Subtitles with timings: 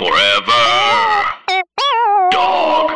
[0.00, 1.26] Forever.
[2.30, 2.90] Dog.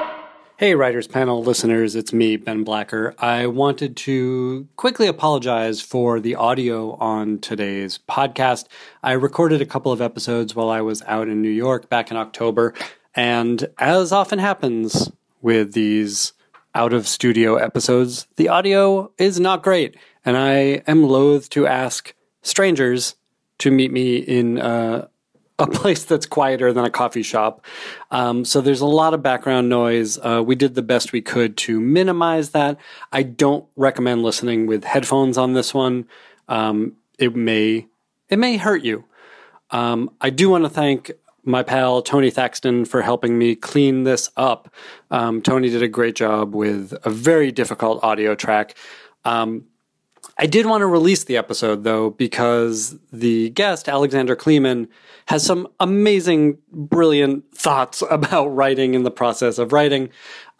[0.56, 3.14] Hey, Writers Panel listeners, it's me, Ben Blacker.
[3.18, 8.68] I wanted to quickly apologize for the audio on today's podcast.
[9.02, 12.16] I recorded a couple of episodes while I was out in New York back in
[12.16, 12.72] October,
[13.14, 15.12] and as often happens
[15.42, 16.32] with these
[16.74, 19.94] out of studio episodes, the audio is not great,
[20.24, 23.14] and I am loath to ask strangers
[23.58, 25.08] to meet me in uh,
[25.58, 27.64] a place that's quieter than a coffee shop.
[28.10, 30.18] Um, so there's a lot of background noise.
[30.18, 32.78] Uh, we did the best we could to minimize that.
[33.12, 36.06] I don't recommend listening with headphones on this one.
[36.48, 37.86] Um, it may
[38.28, 39.04] it may hurt you.
[39.70, 41.12] Um, I do want to thank
[41.44, 44.72] my pal Tony Thaxton for helping me clean this up.
[45.10, 48.74] Um, Tony did a great job with a very difficult audio track.
[49.24, 49.64] Um,
[50.38, 54.88] I did want to release the episode though because the guest Alexandra Kleeman
[55.26, 60.10] has some amazing, brilliant thoughts about writing and the process of writing.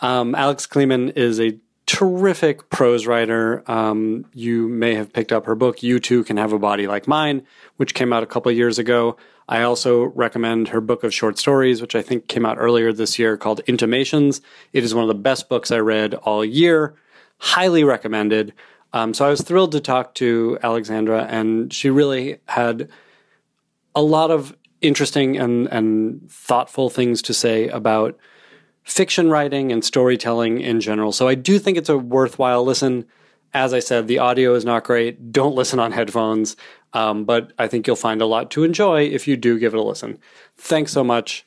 [0.00, 3.62] Um, Alex Kleeman is a terrific prose writer.
[3.70, 7.06] Um, you may have picked up her book, You Too Can Have a Body Like
[7.06, 9.16] Mine, which came out a couple years ago.
[9.48, 13.18] I also recommend her book of short stories, which I think came out earlier this
[13.18, 14.40] year called Intimations.
[14.72, 16.94] It is one of the best books I read all year.
[17.38, 18.54] Highly recommended.
[18.94, 22.88] Um, so I was thrilled to talk to Alexandra, and she really had
[23.92, 28.16] a lot of interesting and, and thoughtful things to say about
[28.84, 31.10] fiction writing and storytelling in general.
[31.10, 33.04] So I do think it's a worthwhile listen.
[33.52, 35.32] As I said, the audio is not great.
[35.32, 36.54] Don't listen on headphones.
[36.92, 39.80] Um, but I think you'll find a lot to enjoy if you do give it
[39.80, 40.20] a listen.
[40.56, 41.44] Thanks so much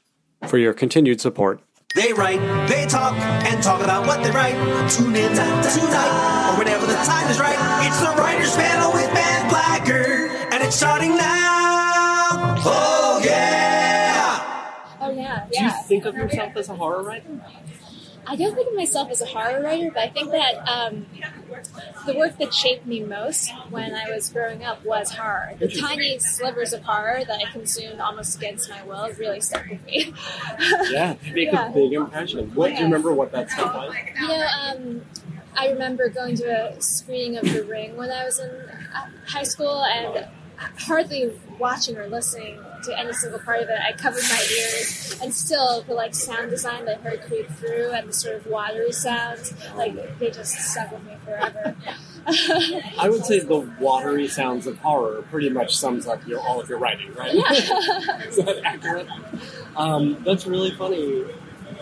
[0.48, 1.62] for your continued support.
[1.98, 4.54] They write, they talk, and talk about what they write.
[4.92, 7.58] Tune in tonight, or whenever the time is right.
[7.88, 12.56] It's the Writers Panel with Ben Blacker, and it's starting now.
[12.64, 14.78] Oh, yeah!
[15.02, 15.60] Oh yeah, yeah.
[15.60, 17.42] Do you think of yourself as a horror writer?
[18.30, 21.06] I don't think of myself as a horror writer, but I think that um,
[22.06, 25.54] the work that shaped me most when I was growing up was horror.
[25.58, 29.86] The tiny slivers of horror that I consumed almost against my will really stuck with
[29.86, 30.14] me.
[30.90, 31.70] Yeah, make Yeah.
[31.70, 32.54] a big impression.
[32.54, 33.96] What do you remember what that stuff was?
[34.20, 35.02] You know, um,
[35.56, 36.46] I remember going to
[36.78, 40.28] a screening of The Ring when I was in uh, high school and
[40.80, 43.80] hardly watching or listening to any single part of it.
[43.80, 47.92] I covered my ears, and still the like sound design that I heard creep through
[47.92, 51.76] and the sort of watery sounds, like they just stuck with me forever.
[53.00, 56.68] I would say the watery sounds of horror pretty much sums up your all of
[56.70, 57.34] your writing, right?
[57.34, 58.22] yeah.
[58.28, 59.08] Is that accurate?
[59.76, 61.26] Um, that's really funny.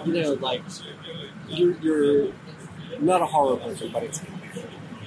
[0.06, 0.62] You know, like
[1.48, 2.34] you're, you're
[3.00, 4.22] not a horror person, but it's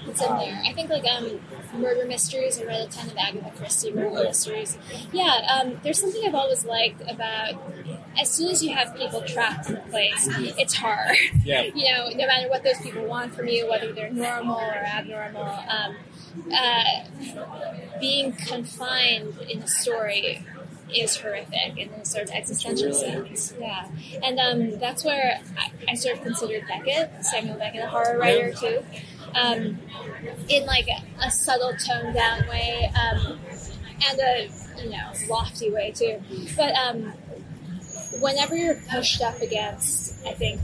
[0.07, 0.63] It's in there.
[0.67, 1.41] I think like um,
[1.79, 2.61] murder mysteries.
[2.61, 4.79] I read a ton of Agatha Christie murder mysteries.
[5.13, 7.61] Yeah, um, there's something I've always liked about
[8.21, 10.29] as soon as you have people trapped in a place,
[10.59, 11.17] it's hard.
[11.45, 11.63] yeah.
[11.75, 15.43] you know, no matter what those people want from you, whether they're normal or abnormal,
[15.43, 15.97] um,
[16.53, 16.83] uh,
[18.01, 20.45] being confined in a story
[20.95, 23.55] is horrific in a sort of existential sense.
[23.61, 23.89] Yeah,
[24.23, 28.53] and um, that's where I, I sort of consider Beckett, Samuel Beckett, a horror writer
[28.53, 28.83] too,
[29.35, 29.79] um,
[30.49, 33.39] in like a, a subtle, toned down way, um,
[34.09, 34.51] and a
[34.83, 36.21] you know lofty way too.
[36.57, 37.13] But um,
[38.21, 40.61] whenever you're pushed up against, I think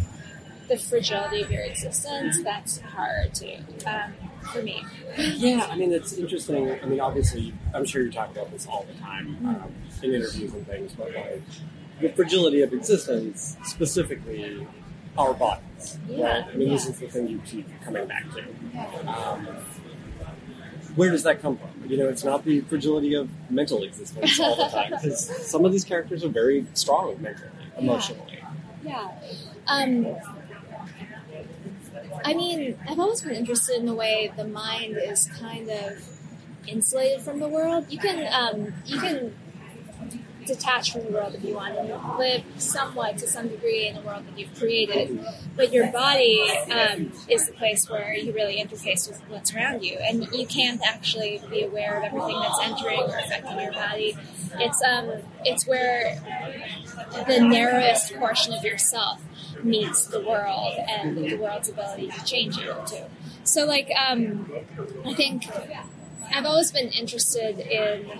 [0.69, 4.12] the fragility of your existence, that's hard too um,
[4.53, 4.82] for me.
[5.19, 6.70] Yeah, I mean, it's interesting.
[6.82, 9.72] I mean, obviously, I'm sure you talk about this all the time um,
[10.03, 11.42] in interviews and things, but like
[12.00, 14.66] the fragility of existence, specifically
[15.16, 15.98] our bodies.
[16.08, 16.44] Yeah, right?
[16.52, 19.08] I mean, this is the thing you keep coming back to.
[19.08, 19.47] Um,
[20.97, 21.91] where does that come from?
[21.91, 25.72] You know, it's not the fragility of mental existence all the time, because some of
[25.72, 28.38] these characters are very strong mentally, emotionally.
[28.84, 29.10] Yeah.
[29.66, 30.16] Um,
[32.24, 36.04] I mean, I've always been interested in the way the mind is kind of
[36.66, 37.86] insulated from the world.
[37.88, 39.34] You can um, you can
[40.47, 44.01] detach from the world if you want and live somewhat to some degree in the
[44.03, 45.24] world that you've created.
[45.57, 49.97] But your body um, is the place where you really interface with what's around you,
[49.98, 54.16] and you can't actually be aware of everything that's entering or affecting your body.
[54.59, 55.10] It's um,
[55.45, 56.21] it's where
[57.27, 59.21] the narrowest portion of yourself
[59.63, 63.04] meets the world and the world's ability to change you too.
[63.45, 64.51] So, like, um,
[65.04, 65.45] I think
[66.34, 68.10] I've always been interested in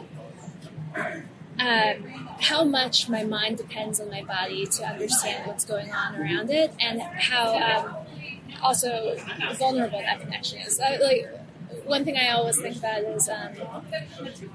[1.59, 6.51] um, how much my mind depends on my body to understand what's going on around
[6.51, 7.97] it, and how um,
[8.63, 9.17] also
[9.57, 10.81] vulnerable that connection is.
[10.81, 11.29] I, like
[11.85, 13.53] one thing I always think about is um,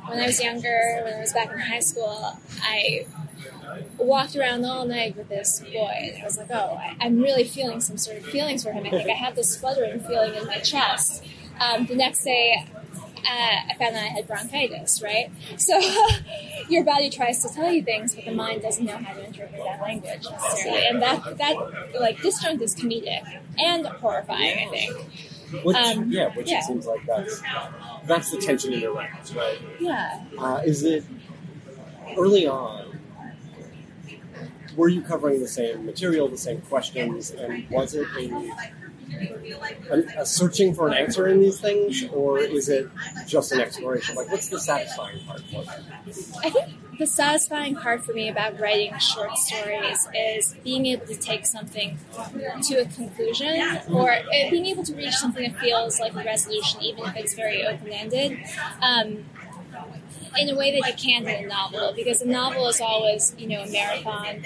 [0.08, 3.06] when I was younger, when I was back in high school, I
[3.98, 7.44] walked around all night with this boy, and I was like, oh, I, I'm really
[7.44, 8.86] feeling some sort of feelings for him.
[8.86, 11.24] I think I have this fluttering feeling in my chest.
[11.60, 12.66] Um, the next day,
[13.26, 15.32] uh, I found that I had bronchitis, right?
[15.58, 15.80] So
[16.70, 19.62] your body tries to tell you things, but the mind doesn't know how to interpret
[19.64, 20.88] that language necessarily.
[20.88, 21.56] And that, that
[22.00, 25.64] like, disjunct is comedic and horrifying, I think.
[25.64, 26.60] Which, Um, yeah, which yeah.
[26.60, 27.42] it seems like that's
[28.06, 29.58] that's the tension in your ranks, right?
[29.80, 30.24] Yeah.
[30.38, 31.04] Uh, is it
[32.18, 33.00] early on?
[34.76, 38.52] Were you covering the same material, the same questions, and was it a,
[40.18, 42.90] a, searching for an answer in these things, or is it
[43.28, 44.16] just an exploration?
[44.16, 45.64] Like, what's the satisfying part for?
[46.44, 51.16] I think the satisfying part for me about writing short stories is being able to
[51.16, 51.98] take something
[52.64, 54.18] to a conclusion or
[54.52, 57.88] being able to reach something that feels like a resolution, even if it's very open
[57.90, 58.38] ended.
[58.82, 59.26] Um,
[60.38, 63.48] in a way that you can't in a novel, because a novel is always, you
[63.48, 64.44] know, a marathon.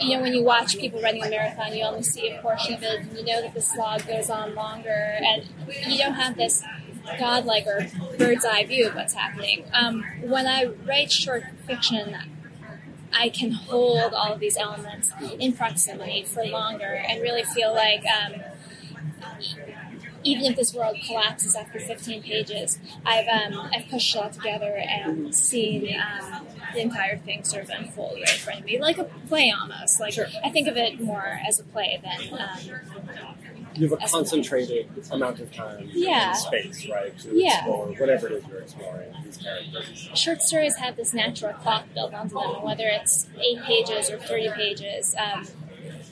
[0.00, 2.82] You know, when you watch people running a marathon, you only see a portion of
[2.82, 5.44] it, and you know that the slog goes on longer, and
[5.86, 6.62] you don't have this
[7.18, 7.86] godlike or
[8.18, 9.64] bird's eye view of what's happening.
[9.72, 12.16] Um, when I write short fiction,
[13.12, 18.04] I can hold all of these elements in proximity for longer and really feel like
[18.06, 18.40] um,
[20.26, 24.76] even if this world collapses after 15 pages, I've um, I've pushed it all together
[24.76, 28.98] and seen um, the entire thing sort of unfold right in front of me, like
[28.98, 30.00] a play almost.
[30.00, 30.26] Like Sure.
[30.44, 32.58] I think of it more as a play than um,
[33.74, 36.28] You have a concentrated amount of time Yeah.
[36.28, 37.58] and space, right, to Yeah.
[37.58, 40.08] explore whatever it is you're exploring these characters.
[40.14, 44.50] short stories have this natural clock built onto them, whether it's eight pages or 30
[44.56, 45.46] pages, um,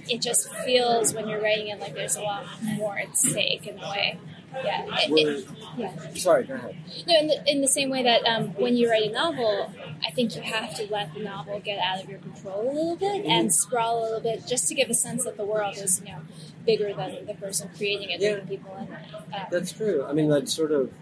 [0.08, 3.78] it just feels when you're writing it like there's a lot more at stake in
[3.78, 4.18] a way.
[4.64, 4.86] Yeah.
[4.88, 5.46] It- it-
[5.76, 5.92] yeah.
[6.14, 6.76] Sorry, go ahead.
[7.08, 9.72] No, in the, in the same way that um, when you write a novel,
[10.06, 12.94] I think you have to let the novel get out of your control a little
[12.96, 16.00] bit and sprawl a little bit just to give a sense that the world is,
[16.00, 16.20] you know,
[16.64, 18.36] bigger than the person creating it, Yeah.
[18.36, 19.14] the people in it.
[19.34, 20.04] Uh, That's true.
[20.08, 20.92] I mean, that sort of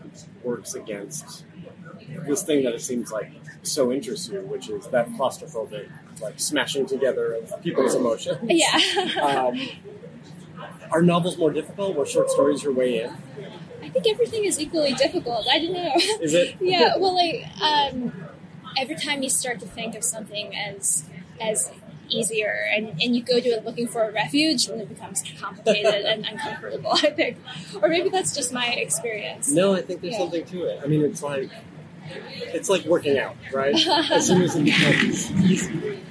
[0.43, 1.45] works against
[2.27, 3.31] this thing that it seems like
[3.63, 5.89] so interests you, which is that claustrophobic,
[6.21, 8.39] like smashing together of people's emotions.
[8.45, 8.79] yeah.
[9.23, 9.61] Um,
[10.91, 11.97] are novels more difficult?
[11.97, 13.11] Were short stories your way in?
[13.83, 15.47] I think everything is equally difficult.
[15.51, 15.93] I don't know.
[16.21, 16.57] Is it?
[16.61, 18.13] yeah, well, like um,
[18.79, 21.05] every time you start to think of something as
[21.41, 21.71] as
[22.09, 26.05] easier, and, and you go to it looking for a refuge, then it becomes complicated
[26.05, 26.93] and uncomfortable.
[26.93, 27.39] I think,
[27.81, 29.51] or maybe that's just my experience.
[29.51, 30.19] No, I think there's Yeah.
[30.19, 30.81] something to it.
[30.85, 31.51] I mean, it's like
[32.09, 33.75] it's like working out, right?
[34.11, 36.03] as soon as it becomes easy,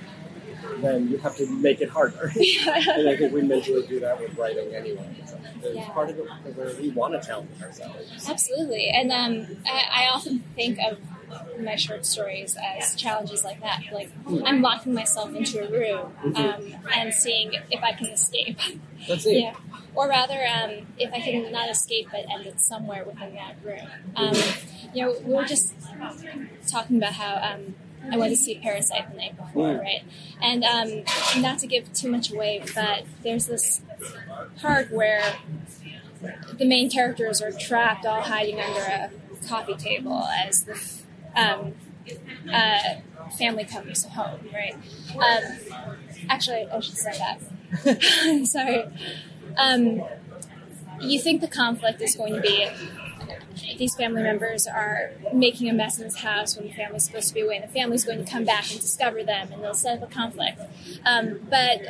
[0.81, 2.31] then you have to make it harder.
[2.35, 5.15] and I think we mentally do that with writing anyway.
[5.25, 5.89] So there's Yeah.
[5.89, 8.27] part of it where we want to challenge ourselves.
[8.29, 10.97] Absolutely, and um, I, I often think of
[11.59, 13.81] my short stories as challenges like that.
[13.91, 14.09] Like
[14.45, 18.57] I'm locking myself into a room um, and seeing if I can escape.
[19.07, 19.37] That's it.
[19.37, 19.55] Yeah.
[19.93, 23.87] Or rather, um, if I can not escape but end it somewhere within that room.
[24.15, 24.35] Um,
[24.93, 25.73] you know, we were just
[26.67, 27.75] talking about how um,
[28.11, 30.03] I went to see Parasite the night before, right?
[30.41, 31.03] And um,
[31.41, 33.81] not to give too much away, but there's this
[34.59, 35.35] part where
[36.57, 39.11] the main characters are trapped, all hiding under a
[39.47, 41.00] coffee table as the
[41.35, 41.73] um,
[42.51, 42.79] uh,
[43.37, 44.75] family comes home, right?
[45.15, 45.97] Um,
[46.29, 48.45] actually, I should say that.
[48.45, 48.85] Sorry.
[49.57, 50.03] Um,
[50.99, 52.69] you think the conflict is going to be
[53.77, 57.33] these family members are making a mess in this house when the family's supposed to
[57.33, 60.01] be away, and the family's going to come back and discover them, and they'll set
[60.01, 60.59] up a conflict.
[61.05, 61.81] Um, but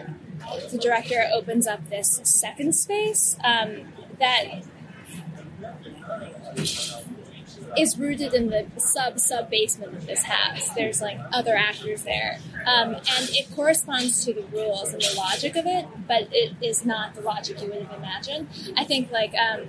[0.72, 4.64] the director opens up this second space um, that
[7.78, 10.70] is rooted in the sub sub basement of this house.
[10.70, 15.56] There's like other actors there, um, and it corresponds to the rules and the logic
[15.56, 18.48] of it, but it is not the logic you would have imagined.
[18.78, 19.68] I think like um,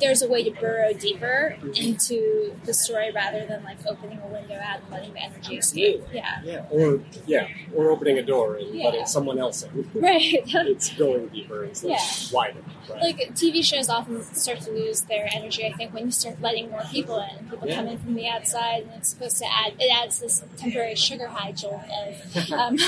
[0.00, 4.54] there's a way to burrow deeper into the story rather than like opening a window
[4.62, 6.02] out and letting the energy escape.
[6.12, 8.86] Yeah, Yeah, or yeah, or opening a door and Yeah.
[8.86, 9.90] letting someone else in.
[9.94, 10.42] right.
[10.46, 11.96] It's going deeper instead Yeah.
[11.96, 12.58] of wider.
[12.90, 13.02] Right?
[13.02, 15.64] like TV shows often start to lose their energy.
[15.66, 17.76] I think when you start letting more people in, and people Yeah.
[17.76, 21.28] come in from the outside, and it's supposed to add it adds this temporary sugar
[21.28, 22.78] high jolt of um,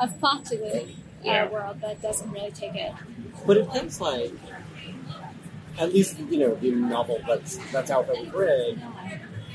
[0.00, 0.86] of plot to the uh,
[1.24, 1.48] Yeah.
[1.50, 2.92] world that doesn't really take it.
[3.46, 4.32] But it feels like,
[5.78, 8.78] at least you know, the novel that's that's out that we've read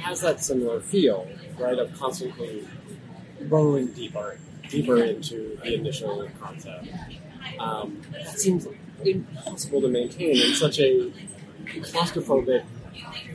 [0.01, 1.27] has that similar feel,
[1.59, 1.77] right?
[1.77, 2.67] Of constantly
[3.41, 6.87] burrowing deeper, deeper into the initial concept.
[7.59, 8.67] Um, that seems
[9.03, 11.11] impossible to maintain in such a
[11.65, 12.63] claustrophobic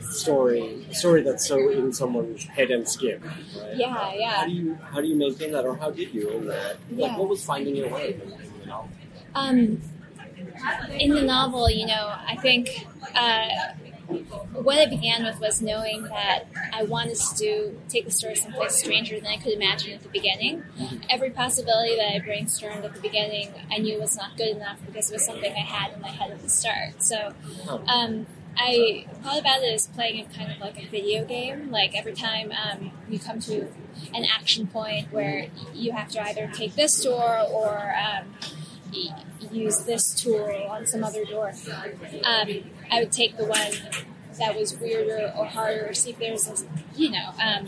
[0.01, 3.21] story, a story that's so in someone's head and skin.
[3.21, 3.75] Right?
[3.77, 4.45] Yeah, How yeah.
[4.45, 6.77] do you how do you maintain that, or how did you in that?
[6.91, 7.17] Like, Yeah.
[7.17, 8.31] what was finding your way in,
[8.63, 8.71] in?
[9.35, 9.81] Um,
[10.99, 13.49] in the novel, you know, I think uh,
[14.53, 19.19] what I began with was knowing that I wanted to take the story someplace stranger
[19.19, 20.63] than I could imagine at the beginning.
[21.09, 25.09] Every possibility that I brainstormed at the beginning, I knew was not good enough because
[25.09, 27.01] it was something I had in my head at the start.
[27.01, 27.33] So
[27.87, 31.71] um, I thought about it as playing it kind of like a video game.
[31.71, 33.67] Like every time um, you come to
[34.13, 38.35] an action point where you have to either take this door or um,
[39.53, 41.53] use this tool on some other door,
[42.23, 42.47] um,
[42.91, 43.71] I would take the one
[44.39, 47.67] that was weirder or harder, or see if there's, a, you know, um,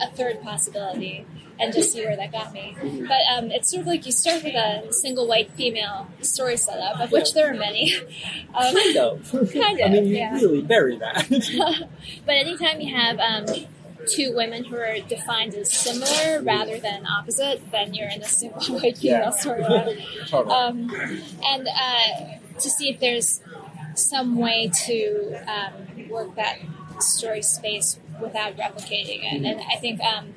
[0.00, 1.26] a third possibility,
[1.60, 2.76] and just see where that got me.
[2.80, 7.00] But um, it's sort of like you start with a single white female story setup,
[7.00, 7.94] of which there are many.
[8.54, 9.30] Um, Kind of.
[9.54, 9.86] Kind of.
[9.86, 10.34] I mean, you yeah.
[10.34, 11.26] really bury that.
[12.26, 13.46] but anytime you have um,
[14.06, 18.60] two women who are defined as similar rather than opposite, then you're in a single
[18.80, 19.30] white female Yeah.
[19.30, 20.02] storyline.
[20.32, 20.90] Um,
[21.44, 23.40] and uh, to see if there's
[23.94, 26.58] some way to um, work that
[27.00, 29.44] story space without replicating it.
[29.44, 30.32] And I think um,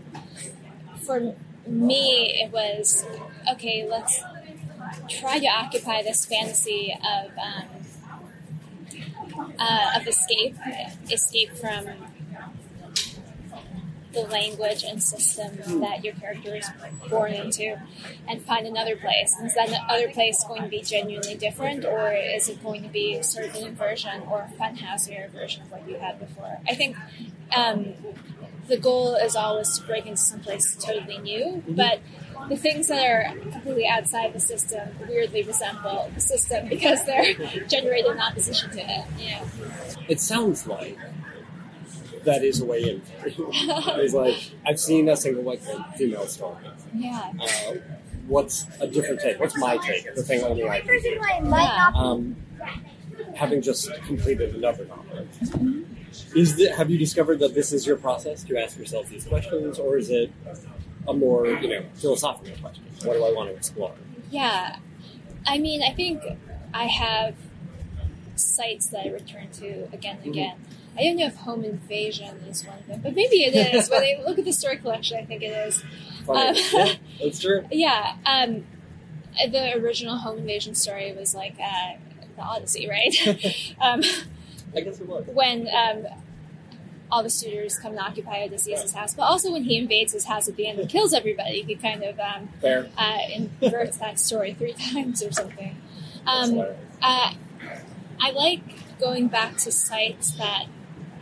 [1.06, 1.36] for
[1.68, 3.06] me, it was
[3.54, 4.22] okay, let's
[5.10, 7.32] try to occupy this fantasy of.
[7.38, 7.68] Um,
[9.60, 10.56] uh, of escape,
[11.12, 11.88] escape from
[14.16, 16.68] the language and system that your character is
[17.10, 17.80] born into,
[18.28, 19.36] and find another place.
[19.44, 23.22] Is that other place going to be genuinely different, or is it going to be
[23.22, 26.60] sort of an inversion or a funhousier version of what you had before?
[26.68, 26.96] I think
[27.56, 27.94] um,
[28.68, 32.00] the goal is always to break into someplace totally new, but
[32.50, 37.34] the things that are completely outside the system weirdly resemble the system because they're
[37.68, 39.06] generated in opposition to it.
[39.18, 39.96] Know?
[40.08, 40.98] it sounds like
[42.26, 43.02] that is a way in.
[43.24, 45.62] it's like I've seen a single white
[45.96, 46.58] female story.
[46.94, 47.32] Yeah.
[47.40, 47.76] Uh,
[48.28, 49.40] what's a different take?
[49.40, 50.14] What's my take?
[50.16, 51.20] The thing only I can do.
[51.96, 52.36] Um,
[53.36, 55.28] having just completed another novel,
[56.36, 59.80] is the, have you discovered that this is your process to ask yourself these questions,
[59.80, 60.32] or is it
[61.08, 62.84] a more you know philosophical question?
[63.04, 63.94] What do I want to explore?
[64.32, 64.78] Yeah.
[65.48, 66.24] I mean, I think
[66.74, 67.36] I have
[68.36, 70.58] sites that I return to again and again.
[70.98, 73.90] I don't know if home invasion is one of them, but maybe it is.
[73.90, 75.84] when I look at the story collection, I think it is.
[76.30, 77.66] Um, yeah, that's true.
[77.72, 78.16] Yeah.
[78.26, 78.66] Um,
[79.52, 81.96] the original home invasion story was like uh,
[82.36, 83.76] the Odyssey, right?
[83.82, 84.02] um,
[84.76, 85.26] I guess it was.
[85.28, 86.06] when um,
[87.12, 90.48] all the suitors come and occupy Odysseus' house, but also when he invades his house
[90.48, 92.50] at the end and kills everybody, he kind of um,
[92.98, 95.76] uh, inverts that story three times or something.
[96.26, 96.60] Um,
[97.02, 97.34] uh,
[98.22, 98.62] I like
[99.00, 100.66] going back to sites that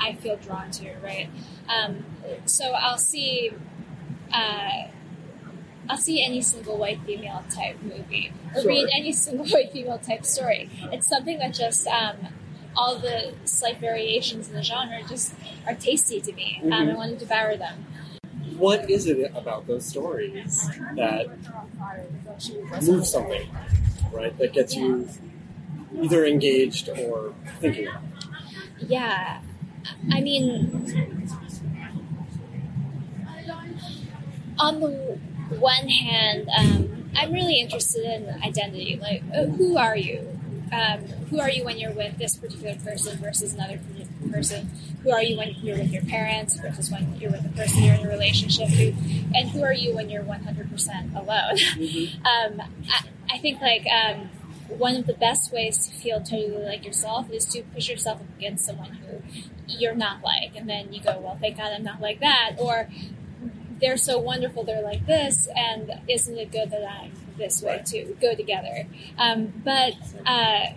[0.03, 1.29] I feel drawn to, right?
[1.69, 2.03] Um,
[2.45, 3.51] so I'll see,
[4.33, 4.87] uh,
[5.89, 8.69] I'll see any single white female type movie or Sure.
[8.71, 10.69] read any single white female type story.
[10.91, 12.17] It's something that just um,
[12.75, 15.33] all the slight variations in the genre just
[15.65, 16.59] are tasty to me.
[16.65, 16.95] Um, I Mhm.
[16.95, 17.85] want to devour them.
[18.57, 21.27] What is it about those stories that
[22.85, 23.47] moves something,
[24.11, 24.37] right?
[24.37, 25.09] That gets you
[26.01, 28.89] either engaged or thinking about it?
[28.89, 29.39] Yeah,
[30.11, 30.85] I mean,
[34.59, 35.19] on the
[35.59, 38.99] one hand, um, I'm really interested in identity.
[39.01, 40.27] Like, uh, who are you?
[40.71, 43.79] Um, who are you when you're with this particular person versus another
[44.31, 44.71] person?
[45.03, 47.95] Who are you when you're with your parents versus when you're with the person you're
[47.95, 48.93] in a relationship to?
[49.35, 52.09] And who are you when you're 100% alone?
[52.25, 54.29] um, I, I think like um,
[54.67, 58.27] one of the best ways to feel totally like yourself is to push yourself up
[58.37, 59.21] against someone who
[59.67, 62.89] you're not like, and then you go, well, thank God I'm not like that, or
[63.79, 68.17] they're so wonderful, they're like this, and isn't it good that I'm this way too?
[68.21, 68.87] Go together.
[69.17, 70.67] Um, but uh,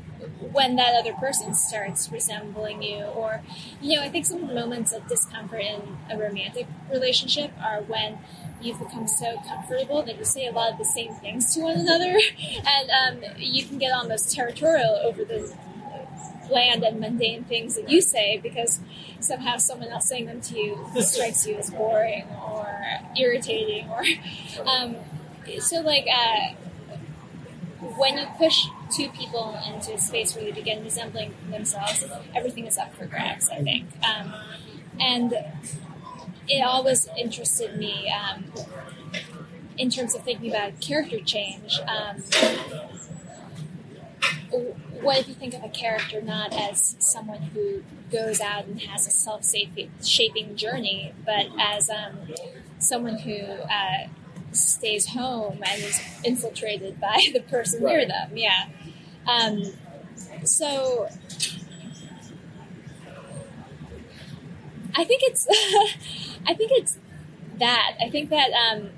[0.53, 3.43] when that other person starts resembling you, or
[3.81, 7.83] you know, I think some of the moments of discomfort in a romantic relationship are
[7.83, 8.19] when
[8.61, 11.79] you've become so comfortable that you say a lot of the same things to one
[11.79, 12.19] another,
[12.67, 15.55] and um, you can get almost territorial over the
[16.49, 18.81] bland and mundane things that you say because
[19.21, 22.81] somehow someone else saying them to you strikes you as boring or
[23.19, 24.03] irritating or
[24.67, 24.97] um,
[25.59, 26.55] so like uh,
[27.97, 32.05] when you push two people into a space where they begin resembling themselves
[32.37, 33.85] everything is up for grabs i think.
[34.05, 34.33] Um,
[35.01, 35.35] and
[36.49, 38.45] it always interested me um,
[39.77, 42.23] in terms of thinking about character change um,
[45.01, 49.07] what if you think of a character not as someone who goes out and has
[49.07, 52.17] a self-shaping journey, but as um,
[52.79, 54.09] someone who uh,
[54.53, 58.37] stays home and is infiltrated by the person near them?
[58.37, 58.69] Yeah.
[59.27, 59.65] Um,
[60.45, 61.09] so
[64.97, 65.47] I think it's
[66.47, 66.99] I think it's
[67.59, 67.97] that.
[68.01, 68.91] I think that um,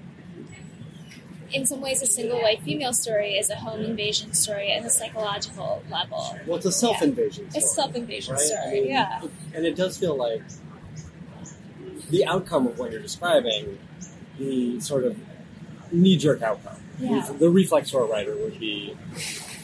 [1.53, 4.91] in some ways a single white female story is a home invasion story at a
[4.91, 6.39] psychological level.
[6.47, 7.47] Well, it's a self invasion.
[7.55, 8.43] It's a self invasion right?
[8.43, 9.23] story, I mean, yeah.
[9.55, 10.43] And it does feel like
[12.11, 13.79] the outcome of what you're describing,
[14.39, 15.19] the sort of
[15.91, 16.77] knee jerk outcome.
[16.99, 17.29] Yeah.
[17.39, 18.97] The reflex for a writer would be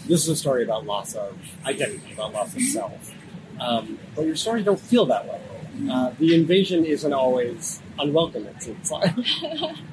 [0.07, 3.15] this is a story about loss of identity, about loss of self.
[3.61, 5.41] Um, but your stories don't feel that way.
[5.91, 9.13] Uh, the invasion isn't always unwelcome, it seems like.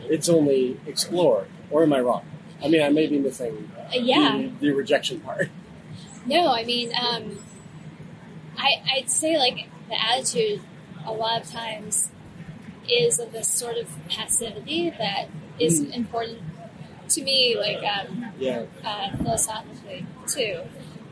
[0.09, 1.47] it's only explored.
[1.69, 2.25] Or am I wrong?
[2.63, 4.37] I mean, I may be missing Uh, yeah.
[4.37, 5.49] the, the rejection part.
[6.25, 7.39] No, I mean, um,
[8.57, 10.61] I, I'd say like the attitude
[11.05, 12.11] a lot of times
[12.89, 15.95] is of this sort of passivity that is Mm.
[15.95, 16.39] important
[17.09, 18.65] to me, like um, Yeah.
[18.83, 20.61] uh, philosophically too.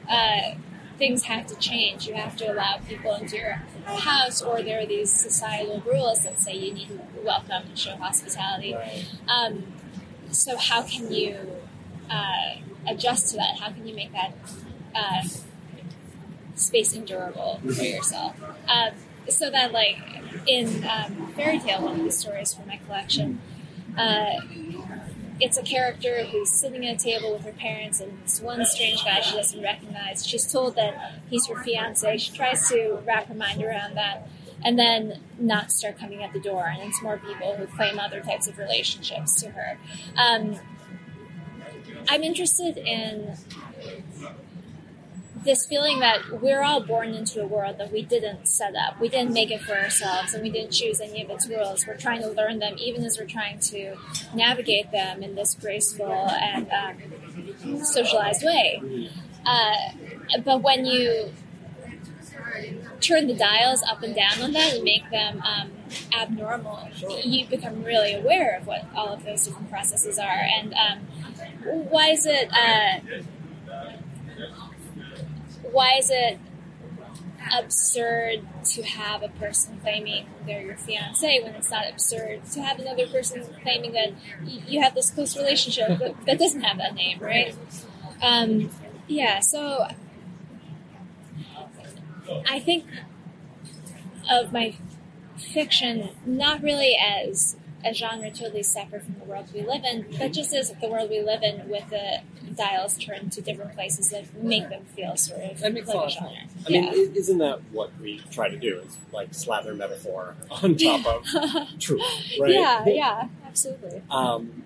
[0.10, 0.56] Uh,
[0.98, 2.08] things have to change.
[2.08, 3.62] You have to allow people into your
[3.98, 7.96] house, or there are these societal rules that say you need to welcome and show
[7.96, 8.74] hospitality.
[8.74, 9.05] Right.
[9.27, 9.74] Um,
[10.31, 11.36] so how can you
[12.10, 12.55] uh,
[12.88, 13.60] adjust to that?
[13.60, 14.34] How can you make that
[14.96, 15.24] uh,
[16.55, 18.36] space endurable for yourself?
[18.67, 18.91] Um,
[19.27, 19.98] so that, like
[20.48, 23.41] in um, Fairy Tale, one of the stories from my collection,
[23.98, 24.41] uh,
[25.39, 29.03] it's a character who's sitting at a table with her parents, and this one strange
[29.03, 30.25] guy she doesn't recognize.
[30.25, 32.17] She's told that he's her fiance.
[32.17, 34.27] She tries to wrap her mind around that,
[34.63, 38.19] and then knocks start coming at the door, and it's more people who claim other
[38.22, 39.77] types of relationships to her.
[40.17, 40.60] Um,
[42.08, 43.38] I'm interested in
[45.43, 49.00] this feeling that we're all born into a world that we didn't set up.
[49.00, 51.86] We didn't make it for ourselves and we didn't choose any of its rules.
[51.88, 53.96] We're trying to learn them even as we're trying to
[54.34, 59.10] navigate them in this graceful and um, socialized way.
[59.46, 59.75] Uh,
[60.43, 61.32] but when you
[62.99, 65.71] turn the dials up and down on that and make them um,
[66.13, 66.89] abnormal,
[67.23, 70.41] you become really aware of what all of those different processes are.
[70.58, 70.99] And um,
[71.89, 72.49] why is it?
[72.52, 72.99] Uh,
[75.71, 76.39] why is it
[77.53, 82.79] absurd to have a person claiming they're your fiance when it's not absurd to have
[82.79, 84.13] another person claiming that
[84.45, 87.55] you have this close relationship that, doesn't have that name, right?
[88.21, 88.69] Um,
[89.08, 89.88] yeah, so
[92.47, 92.86] I think
[94.29, 94.75] of my
[95.38, 97.55] fiction not really as
[97.86, 101.10] a genre totally separate from the world we live in, but just as the world
[101.10, 102.20] we live in with the
[102.56, 106.10] dials turned to different places that make them feel sort of That makes like a
[106.10, 106.32] genre.
[106.68, 106.89] I mean, yeah.
[106.92, 108.80] i- isn't that what we try to do?
[108.86, 111.26] Is like slather metaphor on top of
[111.80, 112.02] truth,
[112.39, 112.52] right?
[112.52, 114.02] yeah, yeah, absolutely.
[114.10, 114.63] Um,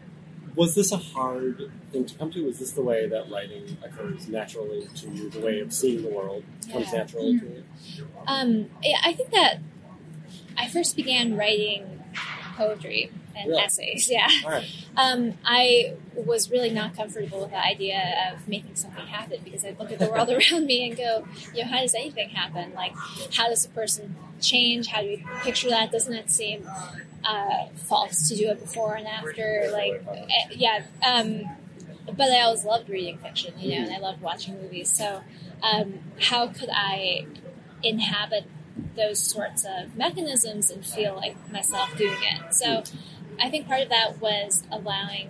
[0.55, 2.45] was this a hard thing to come to?
[2.45, 5.29] Was this the way that writing occurs naturally to you?
[5.29, 6.99] The way of seeing the world comes Yeah.
[6.99, 7.63] naturally to you?
[8.27, 9.59] Um, yeah, I think that
[10.57, 12.02] I first began writing
[12.67, 13.61] poetry and Really?
[13.63, 14.09] essays.
[14.09, 14.27] Yeah.
[14.45, 14.65] Right.
[14.95, 19.75] Um, I was really not comfortable with the idea of making something happen because I
[19.77, 22.73] look at the world around me and go, you know, how does anything happen?
[22.75, 22.93] Like,
[23.35, 24.87] how does a person change?
[24.87, 25.91] How do we picture that?
[25.91, 26.67] Doesn't it seem
[27.23, 29.69] uh, false to do it before and after?
[29.71, 30.83] Like, eh, yeah.
[31.05, 31.43] Um,
[32.05, 34.89] but I always loved reading fiction, you know, and I loved watching movies.
[34.95, 35.21] So,
[35.63, 37.25] um, how could I
[37.81, 38.45] inhabit
[38.95, 42.53] those sorts of mechanisms and feel like myself doing it?
[42.53, 42.83] So,
[43.39, 45.29] I think part of that was allowing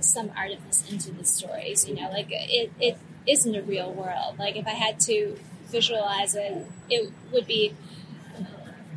[0.00, 1.88] some artifice into the stories.
[1.88, 4.38] You know, like it, it isn't a real world.
[4.38, 5.36] Like if I had to
[5.70, 7.74] visualize it, it would be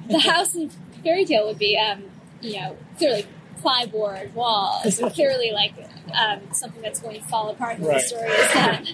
[0.08, 0.70] the house in
[1.04, 2.04] fairy tale would be, um,
[2.42, 3.26] you know, clearly
[3.62, 5.74] plywood walls, and clearly like
[6.18, 7.96] um, something that's going to fall apart Right.
[7.96, 8.88] the story is done.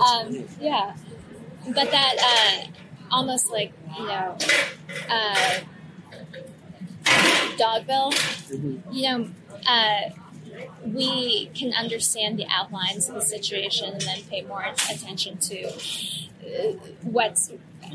[0.00, 0.94] Um, yeah,
[1.66, 2.70] but that uh,
[3.10, 4.36] almost like you know.
[5.10, 5.60] Uh,
[7.56, 8.12] Dogville,
[8.92, 9.28] you know,
[9.66, 10.10] uh,
[10.84, 16.72] we can understand the outlines of the situation and then pay more attention to uh,
[17.02, 17.52] what's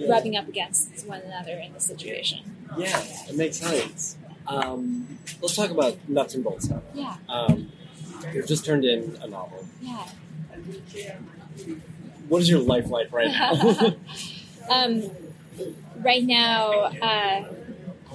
[0.07, 2.39] rubbing up against one another in the situation.
[2.77, 4.17] Yeah, it makes sense.
[4.47, 6.81] Um, let's talk about nuts and bolts now.
[6.93, 7.71] Yeah, Um,
[8.33, 9.65] you've just turned in a novel.
[9.81, 10.07] yeah.
[12.27, 13.53] What is your life like right now?
[14.69, 15.09] um,
[15.97, 16.71] right now,
[17.01, 17.43] uh,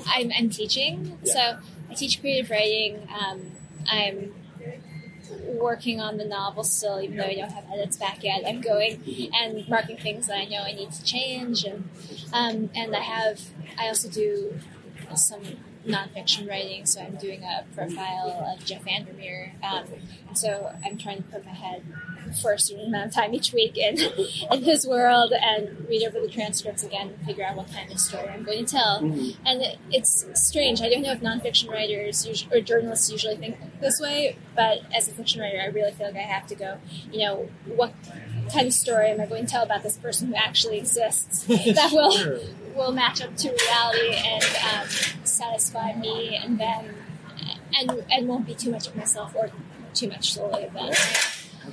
[0.06, 1.32] I'm, I'm teaching, Yeah.
[1.32, 1.58] so
[1.90, 3.08] I teach creative writing.
[3.18, 3.52] Um,
[3.90, 4.34] I'm
[5.58, 8.42] working on the novel still, even though I don't have edits back yet.
[8.46, 9.02] I'm going
[9.34, 11.88] and marking things that I know I need to change, and
[12.32, 13.40] um, and I have
[13.78, 14.58] I also do
[15.14, 15.40] some
[15.86, 16.84] nonfiction writing.
[16.86, 19.84] So I'm doing a profile of Jeff VanderMeer, um,
[20.28, 21.82] and so I'm trying to put my head
[22.34, 23.98] for a certain amount of time each week in
[24.52, 27.98] in his world and read over the transcripts again and figure out what kind of
[27.98, 28.98] story I'm going to tell.
[28.98, 30.80] And it, it's strange.
[30.80, 35.08] I don't know if nonfiction writers us- or journalists usually think this way, but as
[35.08, 36.78] a fiction writer, I really feel like I have to go.
[37.12, 37.92] You know, what
[38.52, 41.90] kind of story am I going to tell about this person who actually exists that
[41.92, 42.38] will Sure.
[42.74, 44.88] will match up to reality and um,
[45.24, 46.94] satisfy me, and then
[47.78, 49.50] and and won't be too much of myself or
[49.94, 50.92] too much solely of them.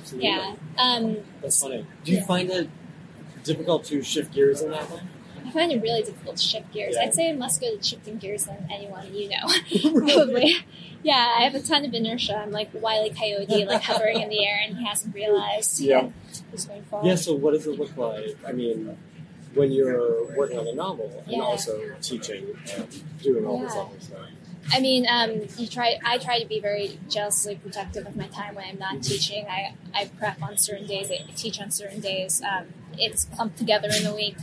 [0.04, 0.28] Absolutely.
[0.28, 0.54] Yeah.
[0.78, 1.86] Um, That's funny.
[2.04, 2.24] Do you Yeah.
[2.26, 2.68] find it
[3.42, 5.08] difficult to shift gears in that one?
[5.46, 6.94] I find it really difficult to shift gears.
[6.96, 7.04] Yeah.
[7.04, 9.46] I'd say I'm less good at shifting gears than anyone you know,
[10.14, 10.54] probably.
[11.02, 12.36] Yeah, I have a ton of inertia.
[12.36, 13.10] I'm like Wile E.
[13.10, 15.80] Coyote, like hovering in the air, and he hasn't realized.
[15.80, 16.08] Yeah.
[16.50, 17.06] He's going to fall.
[17.06, 18.36] Yeah, so what does it look like?
[18.46, 18.96] I mean,
[19.54, 21.40] when you're working on a novel and Yeah.
[21.42, 24.18] also teaching and doing all this other stuff.
[24.72, 25.98] I mean, um, you try.
[26.04, 29.46] I try to be very jealously protective of my time when I'm not teaching.
[29.48, 31.10] I, I prep on certain days.
[31.10, 32.42] I teach on certain days.
[32.42, 32.66] Um,
[32.98, 34.36] it's clumped together in the week.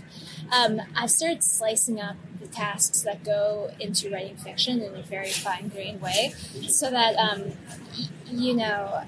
[0.52, 5.30] Um, I've started slicing up the tasks that go into writing fiction in a very
[5.32, 6.34] fine grained way,
[6.68, 7.54] so that um,
[7.98, 9.04] y- you know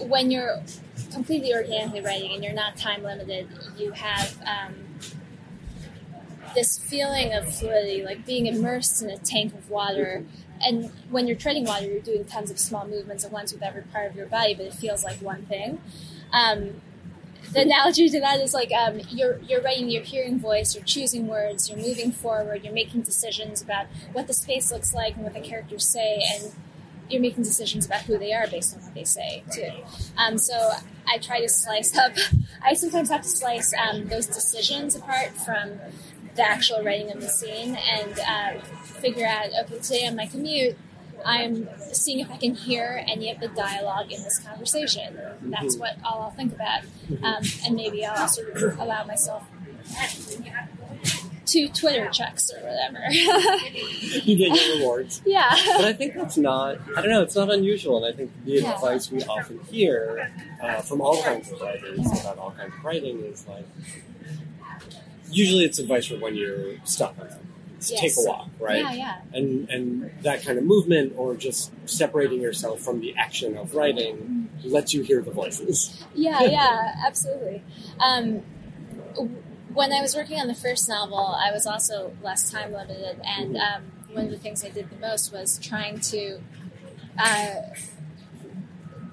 [0.00, 0.60] when you're
[1.12, 4.36] completely organically writing and you're not time limited, you have.
[6.54, 10.24] This feeling of fluidity, like being immersed in a tank of water.
[10.60, 13.82] And when you're treading water, you're doing tons of small movements at once with every
[13.82, 15.80] part of your body, but it feels like one thing.
[16.32, 16.80] Um,
[17.52, 21.26] the analogy to that is like um, you're you're writing your hearing voice, you're choosing
[21.26, 25.34] words, you're moving forward, you're making decisions about what the space looks like and what
[25.34, 26.52] the characters say, and
[27.08, 29.70] you're making decisions about who they are based on what they say too.
[30.16, 30.72] Um, so
[31.06, 32.12] I try to slice up.
[32.62, 35.78] I sometimes have to slice um, those decisions apart from
[36.38, 38.62] the actual writing of the scene and um,
[39.02, 39.46] figure out.
[39.64, 40.76] Okay, today on my commute,
[41.26, 45.18] I'm seeing if I can hear any of the dialogue in this conversation.
[45.42, 46.82] That's what all I'll think about,
[47.22, 48.42] um, and maybe I'll also
[48.78, 49.44] allow myself
[51.44, 52.98] two Twitter checks or whatever.
[54.28, 55.22] You get your rewards.
[55.26, 55.48] yeah.
[55.76, 58.04] But I think that's not, I don't know, it's not unusual.
[58.04, 58.74] And I think the Yeah.
[58.74, 60.30] advice we often hear
[60.62, 63.64] uh, from all kinds of writers about all kinds of writing is like,
[65.30, 67.14] usually it's advice for when you're stuck.
[67.76, 68.00] It's Yes.
[68.00, 68.82] Take a walk, right?
[68.82, 69.20] Yeah, yeah.
[69.32, 74.48] And, and that kind of movement or just separating yourself from the action of writing
[74.64, 76.04] lets you hear the voices.
[76.12, 77.62] Yeah, yeah, absolutely.
[78.00, 78.42] Um,
[79.72, 83.56] when I was working on the first novel, I was also less time limited, and
[83.56, 86.40] um, one of the things I did the most was trying to
[87.16, 87.54] uh,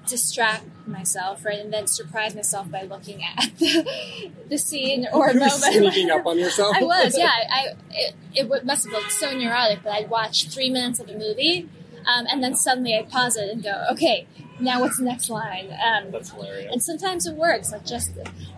[0.08, 5.34] distract myself, right, and then surprise myself by looking at the, the scene or You're
[5.40, 5.52] moment.
[5.62, 6.76] sneaking up on yourself.
[6.78, 7.30] I was, yeah.
[7.50, 11.08] I it, it w- must have looked so neurotic, but I'd watch three minutes of
[11.08, 11.68] a movie,
[12.06, 14.26] um, and then suddenly I'd pause it and go, "Okay,
[14.60, 16.72] now what's the next line?" Um, That's hilarious.
[16.72, 18.12] and sometimes it works, like just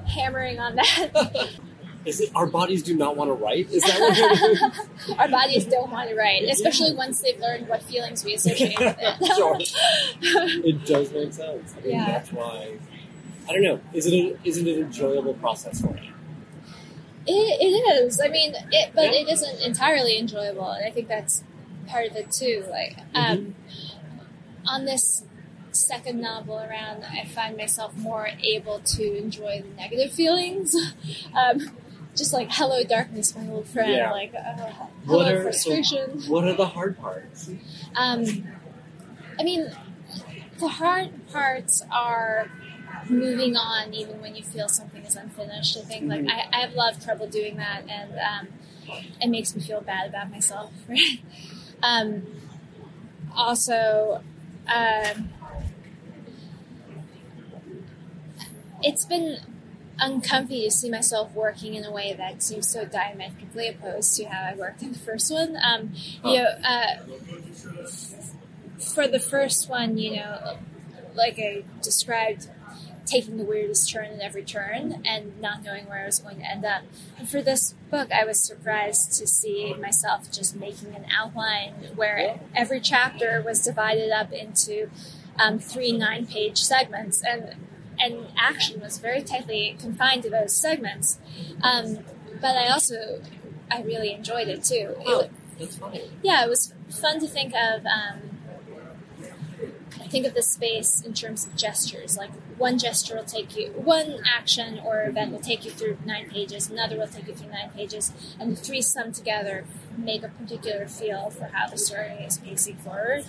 [0.07, 1.51] hammering on that.
[2.05, 3.71] Is it our bodies do not want to write?
[3.71, 5.19] Is that what is?
[5.19, 8.97] Our bodies don't want to write, especially once they've learned what feelings we associate with
[8.99, 9.37] it.
[9.37, 9.57] Sure.
[10.65, 11.75] it does make sense.
[11.77, 12.07] I mean, Yeah.
[12.07, 12.79] that's why.
[13.49, 13.81] I don't know.
[13.93, 16.13] Is it a, is it an enjoyable process for you?
[17.27, 18.21] It, it is.
[18.21, 19.21] I mean, it, but Yeah.
[19.21, 21.43] it isn't entirely enjoyable, and I think that's
[21.87, 22.65] part of it too.
[22.71, 23.55] Like um,
[24.67, 25.25] on this
[25.73, 30.75] second novel around, I find myself more able to enjoy the negative feelings.
[31.35, 31.77] um,
[32.19, 33.93] just like hello darkness, my old friend.
[33.93, 34.11] Yeah.
[34.11, 34.55] Like uh,
[35.05, 36.23] What hello are- so- frustration.
[36.29, 37.49] What are the hard parts?
[37.97, 38.25] Um,
[39.39, 39.71] I mean,
[40.59, 42.51] the hard parts are
[43.09, 45.77] moving on even when you feel something is unfinished.
[45.79, 48.49] I think like I, I have a lot of trouble doing that, and um,
[49.21, 50.73] it makes me feel bad about myself.
[50.89, 51.21] Right?
[51.83, 52.27] um,
[53.37, 54.23] also,
[54.67, 55.29] um,
[58.83, 59.39] it's been
[60.01, 64.51] uncomfy to see myself working in a way that seems so diametrically opposed to how
[64.51, 65.57] I worked in the first one.
[65.63, 65.93] Um,
[66.25, 66.97] you know, uh,
[68.95, 70.59] for the first one, you know,
[71.15, 72.49] like I described,
[73.07, 76.45] taking the weirdest turn in every turn and not knowing where I was going to
[76.45, 76.83] end up.
[77.19, 82.39] And for this book, I was surprised to see myself just making an outline where
[82.55, 84.91] every chapter was divided up into
[85.39, 87.55] um, three nine-page segments, and
[88.01, 91.19] and action was very tightly confined to those segments.
[91.63, 91.99] Um,
[92.41, 93.21] but I also,
[93.71, 94.95] I really enjoyed it too.
[95.01, 96.11] It, Oh, that's funny.
[96.23, 97.85] yeah, it was fun to think of.
[97.87, 98.38] Um,
[100.09, 102.17] think of the space in terms of gestures.
[102.17, 106.29] Like one gesture will take you, one action or event will take you through nine
[106.29, 109.65] pages, another will take you through nine pages, and the three sum together
[109.97, 113.25] make a particular feel for how the story is pacing forward.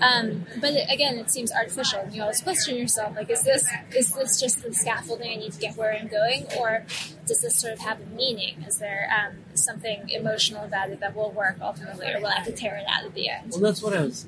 [0.00, 2.08] Um, but it, again, it seems artificial.
[2.10, 5.58] You always question yourself, like, is this is this just the scaffolding I need to
[5.58, 6.84] get where I'm going, or
[7.26, 8.64] does this sort of have a meaning?
[8.66, 12.46] Is there um, something emotional about it that will work ultimately, or will I have
[12.46, 13.52] to tear it out at the end?
[13.52, 14.26] Well, that's what I was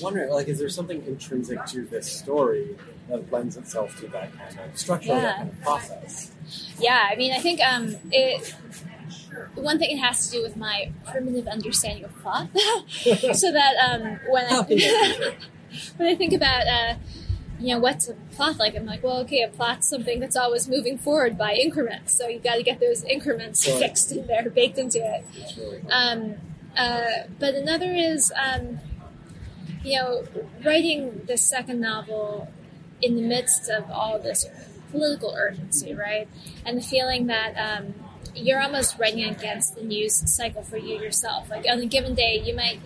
[0.00, 0.30] wondering.
[0.30, 2.76] Like, is there something intrinsic to this story
[3.08, 5.20] that lends itself to that kind of structure, Yeah.
[5.20, 6.30] that kind of process?
[6.80, 8.54] Yeah, I mean, I think um, it.
[9.54, 12.48] One thing it has to do with my primitive understanding of plot,
[13.34, 14.60] so that um, when I
[15.96, 16.94] when I think about uh,
[17.60, 20.68] you know what's a plot like, I'm like, well, okay, a plot's something that's always
[20.68, 22.16] moving forward by increments.
[22.16, 25.24] So you got to get those increments fixed in there, baked into it.
[25.90, 26.34] Um,
[26.76, 28.78] uh, but another is, um,
[29.82, 30.24] you know,
[30.64, 32.48] writing the second novel
[33.00, 34.46] in the midst of all this
[34.90, 36.28] political urgency, right?
[36.64, 37.94] And the feeling that um,
[38.34, 41.50] you're almost writing against the news cycle for you yourself.
[41.50, 42.80] Like on a given day, you might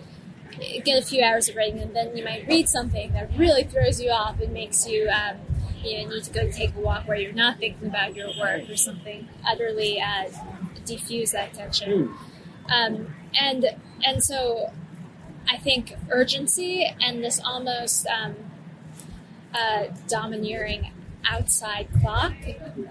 [0.83, 4.01] get a few hours of writing, and then you might read something that really throws
[4.01, 5.09] you off and makes you.
[5.09, 5.37] Um,
[5.83, 8.69] you know, need to go take a walk where you're not thinking about your work
[8.69, 10.29] or something utterly uh,
[10.85, 12.15] diffuse that tension
[12.69, 13.65] um, and
[14.05, 14.71] and so
[15.49, 18.35] I think urgency and this almost um,
[19.53, 20.91] uh, domineering
[21.25, 22.33] outside clock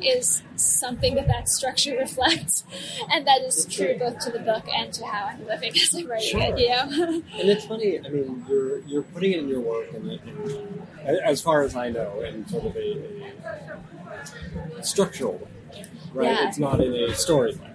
[0.02, 2.64] is something that that structure reflects,
[3.12, 6.06] and that is true both to the book and to how I'm living as I'm
[6.06, 6.58] writing it.
[6.58, 7.98] You know, And it's funny.
[7.98, 11.90] I mean, you're you're putting it in your work, and, and as far as I
[11.90, 13.32] know, in sort of a,
[14.78, 15.84] a structural way,
[16.14, 16.24] right?
[16.26, 16.48] Yeah.
[16.48, 17.71] It's not in a story way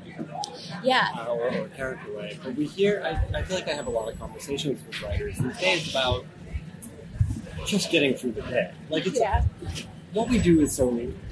[0.84, 2.40] yeah, uh, or, or character way.
[2.44, 3.02] But we hear.
[3.04, 6.26] I, I feel like I have a lot of conversations with writers these days about
[7.66, 8.72] just getting through the day.
[8.90, 9.44] Like it's yeah,
[10.14, 10.90] what we do is so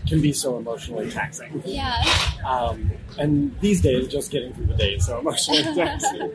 [0.08, 1.62] can be so emotionally taxing.
[1.66, 2.04] yeah.
[2.46, 6.32] Um, and these days, just getting through the day is so emotionally taxing.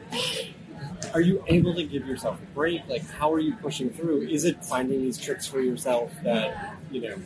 [1.14, 2.86] Are you able to give yourself a break?
[2.88, 4.22] Like, how are you pushing through?
[4.22, 7.16] Is it finding these tricks for yourself that you know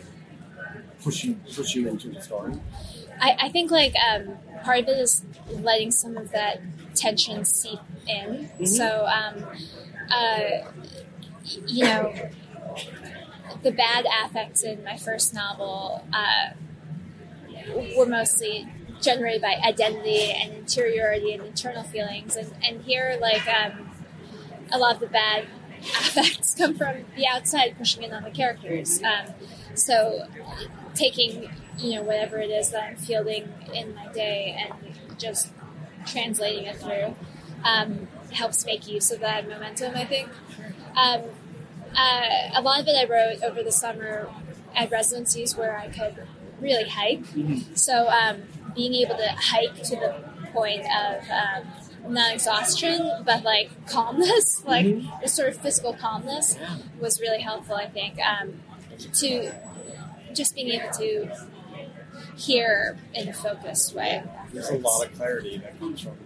[1.02, 2.54] push you push you into the story?
[3.20, 6.60] I, I think like um, part of it is letting some of that
[6.94, 8.48] tension seep in.
[8.66, 9.44] So, um,
[10.10, 10.70] uh,
[11.66, 12.12] you know,
[13.62, 16.50] the bad affects in my first novel uh,
[17.96, 18.68] were mostly
[19.00, 23.90] generated by identity and interiority and internal feelings, and, and here like um,
[24.72, 25.46] a lot of the bad
[25.84, 29.02] affects come from the outside pushing in on the characters.
[29.02, 29.34] Um,
[29.74, 30.26] so
[30.94, 35.50] taking you know whatever it is that I'm fielding in my day and just
[36.06, 37.16] translating it through
[37.64, 39.94] um, helps make use of that momentum.
[39.96, 40.28] I think
[40.96, 41.22] um,
[41.96, 44.28] uh, a lot of it I wrote over the summer
[44.74, 46.26] at residencies where I could
[46.60, 47.24] really hike.
[47.74, 48.42] So um,
[48.74, 50.14] being able to hike to the
[50.52, 51.66] point of um,
[52.08, 54.86] not exhaustion, but like calmness, like
[55.22, 56.56] the sort of physical calmness,
[57.00, 57.74] was really helpful.
[57.76, 58.60] I think um,
[59.14, 59.52] to
[60.34, 61.28] just being able to
[62.36, 64.22] hear in a focused way.
[64.52, 66.16] There's a lot of clarity that comes from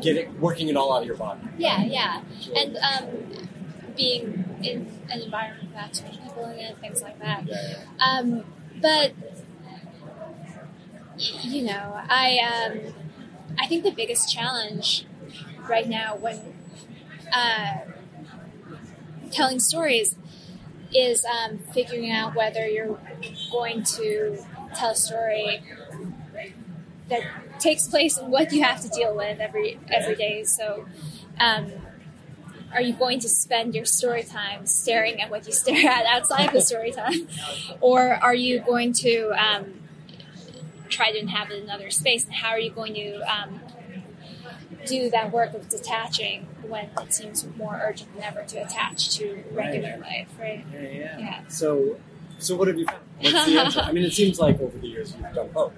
[0.00, 1.40] getting working it all out of your body.
[1.58, 2.22] Yeah, yeah,
[2.56, 3.48] and um,
[3.96, 7.44] being in an environment with that many people in it, things like that.
[8.00, 8.44] Um,
[8.80, 9.12] but
[11.16, 12.94] y- you know, I um,
[13.58, 15.06] I think the biggest challenge
[15.68, 16.40] right now when
[17.32, 17.78] uh,
[19.30, 20.16] telling stories
[20.94, 22.98] is um, figuring out whether you're
[23.50, 25.62] going to tell a story
[27.08, 27.22] that
[27.58, 30.44] takes place in what you have to deal with every every day.
[30.44, 30.86] So.
[31.40, 31.72] Um,
[32.74, 36.52] are you going to spend your story time staring at what you stare at outside
[36.52, 37.28] the story time?
[37.82, 39.81] Or are you going to um,
[40.92, 42.24] try to inhabit another space?
[42.24, 43.60] And how are you going to um,
[44.86, 49.42] do that work of detaching when it seems more urgent than ever to attach to
[49.52, 50.64] regular life, right?
[50.72, 51.18] yeah, yeah.
[51.18, 51.48] Yeah.
[51.48, 51.98] So,
[52.38, 53.00] so what have you found?
[53.20, 53.80] What's the answer?
[53.80, 55.72] I mean, it seems like over the years you've done both.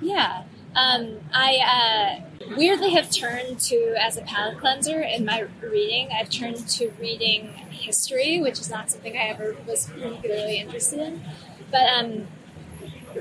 [0.00, 0.44] Yeah.
[0.76, 6.30] Um, I uh, weirdly have turned to, as a palate cleanser in my reading, I've
[6.30, 11.22] turned to reading history, which is not something I ever was particularly interested in.
[11.70, 12.26] But um,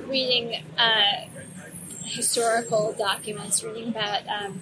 [0.08, 1.26] reading uh,
[2.04, 4.62] historical documents, reading about um,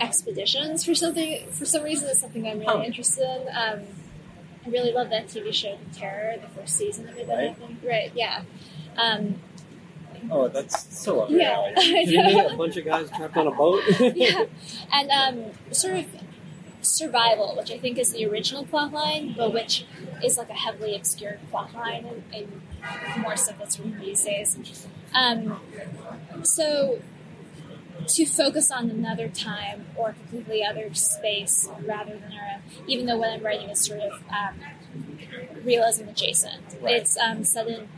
[0.00, 2.82] expeditions for something for some reason is something I'm really Oh.
[2.82, 3.48] interested in.
[3.54, 3.80] Um,
[4.64, 7.26] I really love that TV show, The Terror, the first season of it.
[7.26, 7.48] that Right.
[7.50, 7.78] happened.
[7.84, 8.12] Right?
[8.14, 8.42] Yeah.
[8.96, 9.40] Um,
[10.30, 11.58] Oh, that's so up Yeah.
[11.58, 12.40] I Kidding.
[12.52, 13.82] A bunch of guys trapped on a boat.
[14.14, 14.44] yeah,
[14.92, 16.06] and um, sort of
[16.82, 19.86] survival, which I think is the original plotline, but which
[20.22, 24.86] is like a heavily obscured plotline in, in more stuff that's written these days.
[25.14, 25.60] Um,
[26.42, 27.00] so
[28.08, 33.06] to focus on another time or a completely other space rather than our own, even
[33.06, 34.58] though what I'm writing is sort of um,
[35.64, 36.62] realism adjacent.
[36.80, 36.96] Right.
[36.96, 37.88] It's um, set in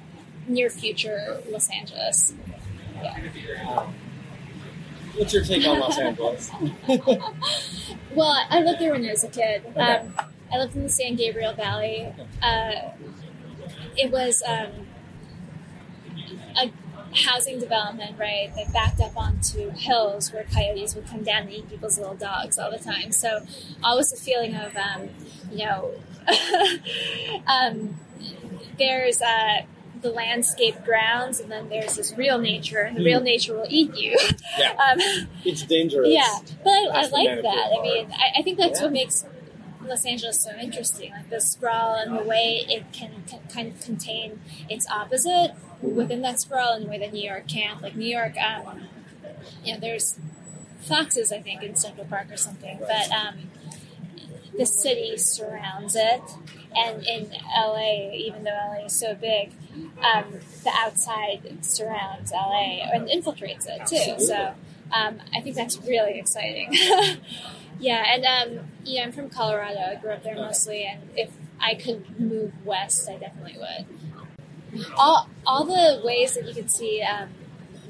[0.46, 2.34] near future Los Angeles.
[3.02, 3.86] Yeah.
[5.16, 6.50] What's your take on Los Angeles?
[8.14, 9.64] Well, I lived there when I was a kid.
[9.66, 9.80] Okay.
[9.80, 10.14] Um,
[10.52, 12.12] I lived in the San Gabriel Valley.
[12.40, 12.90] Uh,
[13.96, 14.86] it was um,
[16.56, 16.72] a
[17.16, 21.68] housing development, right, that backed up onto hills where coyotes would come down and eat
[21.68, 23.10] people's little dogs all the time.
[23.10, 23.44] So,
[23.82, 25.08] always a feeling of, um,
[25.50, 25.94] you know,
[27.48, 27.98] um,
[28.78, 29.62] there's uh,
[30.04, 33.94] the landscape grounds, and then there's this real nature, and the real nature will eat
[33.96, 34.16] you.
[34.58, 34.70] Yeah.
[34.74, 35.00] um,
[35.44, 36.08] It's dangerous.
[36.10, 37.70] yeah, but I, I like that.
[37.76, 38.84] I mean, I, I think that's Yeah.
[38.86, 39.24] what makes
[39.84, 43.80] Los Angeles so interesting, like the sprawl and the way it can, can kind of
[43.80, 44.40] contain
[44.70, 47.82] its opposite within that sprawl and the way that New York can't.
[47.82, 48.82] Like New York, um,
[49.64, 50.16] you know, there's
[50.80, 53.50] foxes, I think, in Central Park or something, but um,
[54.56, 56.22] the city surrounds it.
[56.76, 59.52] And in LA, even though LA is so big,
[60.02, 64.24] um, the outside surrounds LA and infiltrates it too.
[64.24, 64.54] So
[64.92, 66.72] um, I think that's really exciting.
[67.80, 69.80] yeah, and um, yeah, I'm from Colorado.
[69.80, 74.86] I grew up there mostly, and if I could move west, I definitely would.
[74.96, 77.28] All all the ways that you can see um,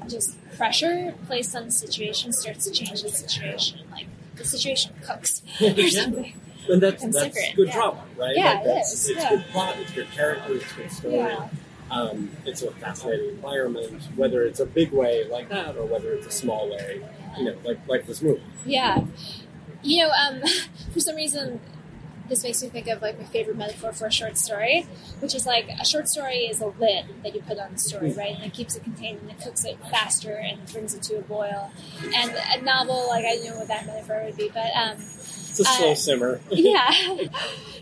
[0.07, 3.79] just pressure placed on the situation starts to change the situation.
[3.91, 6.39] Like the situation cooks or something.
[6.69, 7.73] And that's, I'm that's secret, good yeah.
[7.75, 8.35] drama, right?
[8.35, 9.29] Yeah, like that's, is, It's yeah.
[9.29, 11.15] good plot, it's good characters, it's good story.
[11.15, 11.49] Yeah.
[11.91, 16.25] Um, it's a fascinating environment, whether it's a big way like that or whether it's
[16.25, 17.01] a small way,
[17.37, 18.41] you know, like like this movie.
[18.65, 19.03] Yeah.
[19.83, 20.41] You know, um,
[20.93, 21.59] for some reason,
[22.27, 24.87] this makes me think of like my favorite metaphor for a short story,
[25.19, 28.11] which is like a short story is a lid that you put on the story,
[28.13, 28.35] right?
[28.35, 31.21] And it keeps it contained and it cooks it faster and brings it to a
[31.21, 31.71] boil.
[32.13, 35.59] And a novel, like I don't know what that metaphor would be, but um, It's
[35.59, 36.41] a slow Uh, simmer.
[36.49, 36.91] yeah.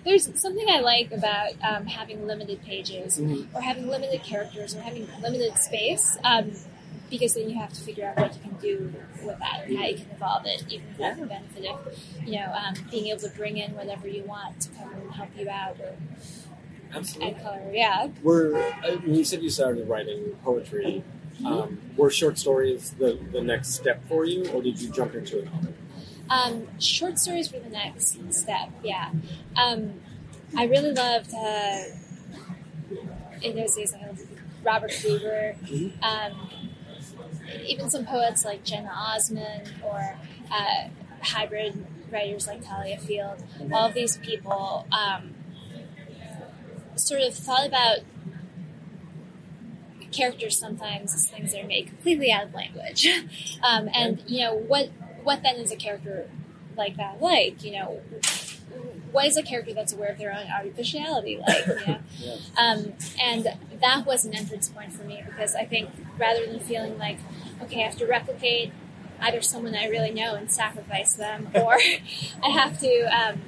[0.06, 3.48] There's something I like about um, having limited pages Mhm.
[3.54, 6.52] or having limited characters or having limited space um,
[7.14, 8.92] because then you have to figure out what you can do
[9.24, 11.96] with that and how you can evolve it, even without the benefit of,
[12.26, 15.30] you know, um, being able to bring in whatever you want to come and help
[15.38, 15.96] you out or
[16.92, 17.36] Absolutely.
[17.36, 17.72] add color.
[17.72, 18.08] Yeah.
[18.24, 21.04] Were uh, when you said you started writing poetry,
[21.46, 25.40] um, were short stories the, the next step for you, or did you jump into
[25.40, 25.74] a novel?
[26.32, 28.72] Um, short stories were the next step.
[28.84, 29.12] Yeah,
[29.56, 30.02] um,
[30.58, 31.84] I really loved uh,
[33.44, 33.94] in those days.
[33.94, 34.22] I loved
[34.64, 35.56] Robert Cleaver,
[36.02, 36.63] um,
[37.62, 40.18] even some poets like Jena Osman or
[40.52, 40.88] uh,
[41.22, 43.44] hybrid writers like Thalia Field.
[43.72, 45.34] All of these people um,
[46.96, 48.00] sort of thought about
[50.12, 53.08] characters sometimes as things that are made completely out of language.
[53.64, 54.90] Um, and you know what
[55.24, 56.30] what then is a character
[56.76, 57.64] like that like?
[57.64, 58.02] You know,
[59.14, 61.66] what is a character that's aware of their own artificiality like?
[61.68, 61.98] You know?
[62.20, 62.52] Yes.
[62.58, 63.48] Um, and
[63.82, 67.18] that was an entrance point for me because I think rather than feeling like,
[67.62, 68.72] okay, I have to replicate
[69.22, 71.78] either someone I really know and sacrifice them, or
[72.44, 73.42] I have to um,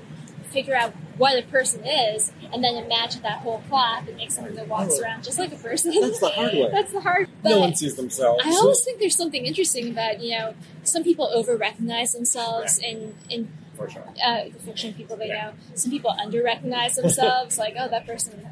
[0.51, 4.55] figure out what a person is and then imagine that whole plot and make something
[4.55, 5.03] that walks Oh.
[5.03, 5.93] around just like a person.
[6.01, 6.69] That's the hard way.
[6.71, 7.29] That's the hard.
[7.41, 8.43] But no one sees themselves.
[8.45, 13.15] I always think there's something interesting about you know some people over recognize themselves in
[13.29, 14.03] in for sure.
[14.25, 15.51] uh, fiction people they Yeah.
[15.51, 15.53] know.
[15.75, 18.47] Some people under recognize themselves, like, oh, that person,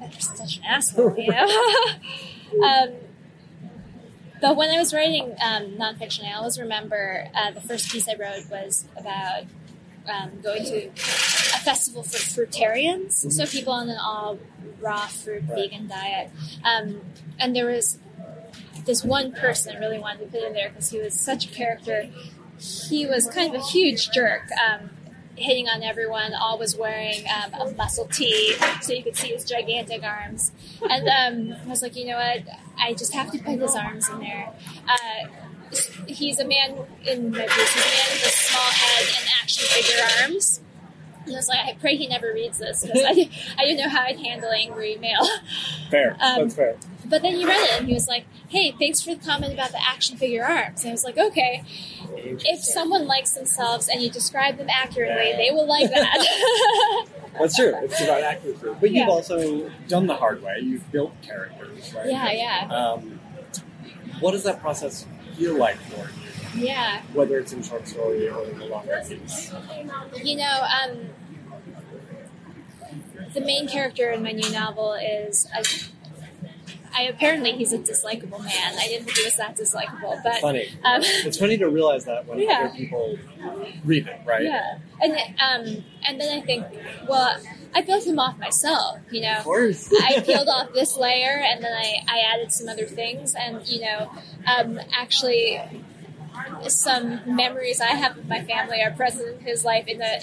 [0.00, 1.46] that person's such an asshole, you know.
[2.66, 2.90] um,
[4.40, 8.14] but when I was writing um, nonfiction, I always remember uh, the first piece I
[8.14, 9.44] wrote was about
[10.06, 14.38] um, going to a festival for fruitarians, so people on an all
[14.80, 15.70] raw fruit Right.
[15.70, 16.30] vegan diet,
[16.62, 17.00] um,
[17.38, 17.98] and there was
[18.84, 21.48] this one person I really wanted to put in there because he was such a
[21.48, 22.06] character
[22.58, 24.90] he was kind of a huge jerk, um,
[25.36, 30.02] hitting on everyone, always wearing um, a muscle tee so you could see his gigantic
[30.02, 30.52] arms.
[30.88, 32.42] And um, I was like, you know what?
[32.78, 34.52] I just have to put his arms in there.
[34.88, 35.28] Uh,
[36.06, 37.74] he's a man in my piece.
[37.74, 40.60] He's a man with a small head and action figure arms.
[41.26, 43.10] And I was like, I pray he never reads this because I,
[43.58, 45.26] I didn't know how I'd handle angry mail.
[45.90, 46.16] Fair.
[46.20, 46.76] Um, That's fair.
[47.06, 49.70] But then he read it and he was like, hey, thanks for the comment about
[49.70, 50.82] the action figure arms.
[50.82, 51.64] And I was like, okay,
[52.12, 57.06] if someone likes themselves and you describe them accurately, they will like that.
[57.38, 57.72] That's true.
[57.82, 58.60] It's about accuracy.
[58.80, 59.00] But Yeah.
[59.00, 60.58] you've also done the hard way.
[60.62, 62.06] You've built characters, right?
[62.08, 62.68] yeah, yeah.
[62.74, 63.18] Um,
[64.20, 65.04] what does that process
[65.36, 66.08] feel like for
[66.56, 66.66] you?
[66.66, 67.02] Yeah.
[67.14, 69.52] whether it's in short story or in a longer piece.
[70.22, 71.08] You know, um,
[73.34, 75.64] the main character in my new novel is a.
[76.96, 78.74] I apparently he's a dislikable man.
[78.78, 80.68] I didn't think he was that dislikable, but Funny.
[80.84, 82.66] Um, It's funny to realize that when Yeah.
[82.66, 83.18] other people
[83.84, 84.42] read it, right?
[84.44, 86.64] yeah, and um, and then I think,
[87.08, 87.36] well,
[87.74, 89.00] I built him off myself.
[89.10, 89.92] You know, Of course.
[90.02, 93.80] I peeled off this layer and then I, I added some other things and you
[93.80, 94.10] know
[94.46, 95.60] um, actually
[96.68, 100.20] some memories I have of my family are present in his life in a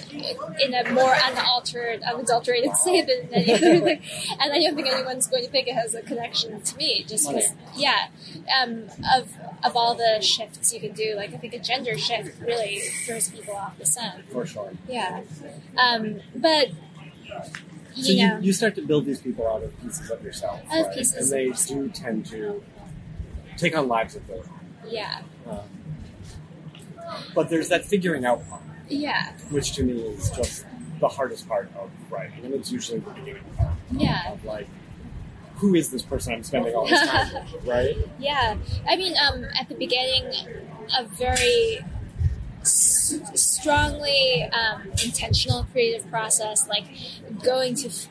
[0.60, 4.02] in a more unaltered, unadulterated state than any other thing.
[4.40, 7.28] And I don't think anyone's going to think it has a connection to me, just
[7.28, 8.08] because, yeah,
[8.60, 8.84] um,
[9.14, 9.32] of
[9.62, 13.28] of all the shifts you can do, like I think a gender shift really throws
[13.30, 14.30] people off the scent.
[14.30, 14.72] For sure.
[14.88, 15.22] Yeah,
[15.78, 16.68] um, but
[17.94, 20.60] you So you, know, you start to build these people out of pieces of yourself.
[20.64, 20.94] Of right?
[20.94, 22.62] pieces And they do tend to
[23.56, 24.60] take on lives of their own.
[24.88, 25.60] yeah, Um,
[27.34, 30.64] but there's that figuring out part, yeah, which to me is just
[31.00, 32.44] the hardest part of writing.
[32.44, 34.32] And it's usually the beginning part yeah.
[34.32, 34.68] of like,
[35.56, 37.96] who is this person I'm spending all this time with, right?
[38.18, 38.56] Yeah,
[38.88, 40.32] I mean, um, at the beginning,
[40.96, 41.80] a very
[42.60, 46.84] s- strongly um, intentional creative process, like
[47.42, 48.06] going to f-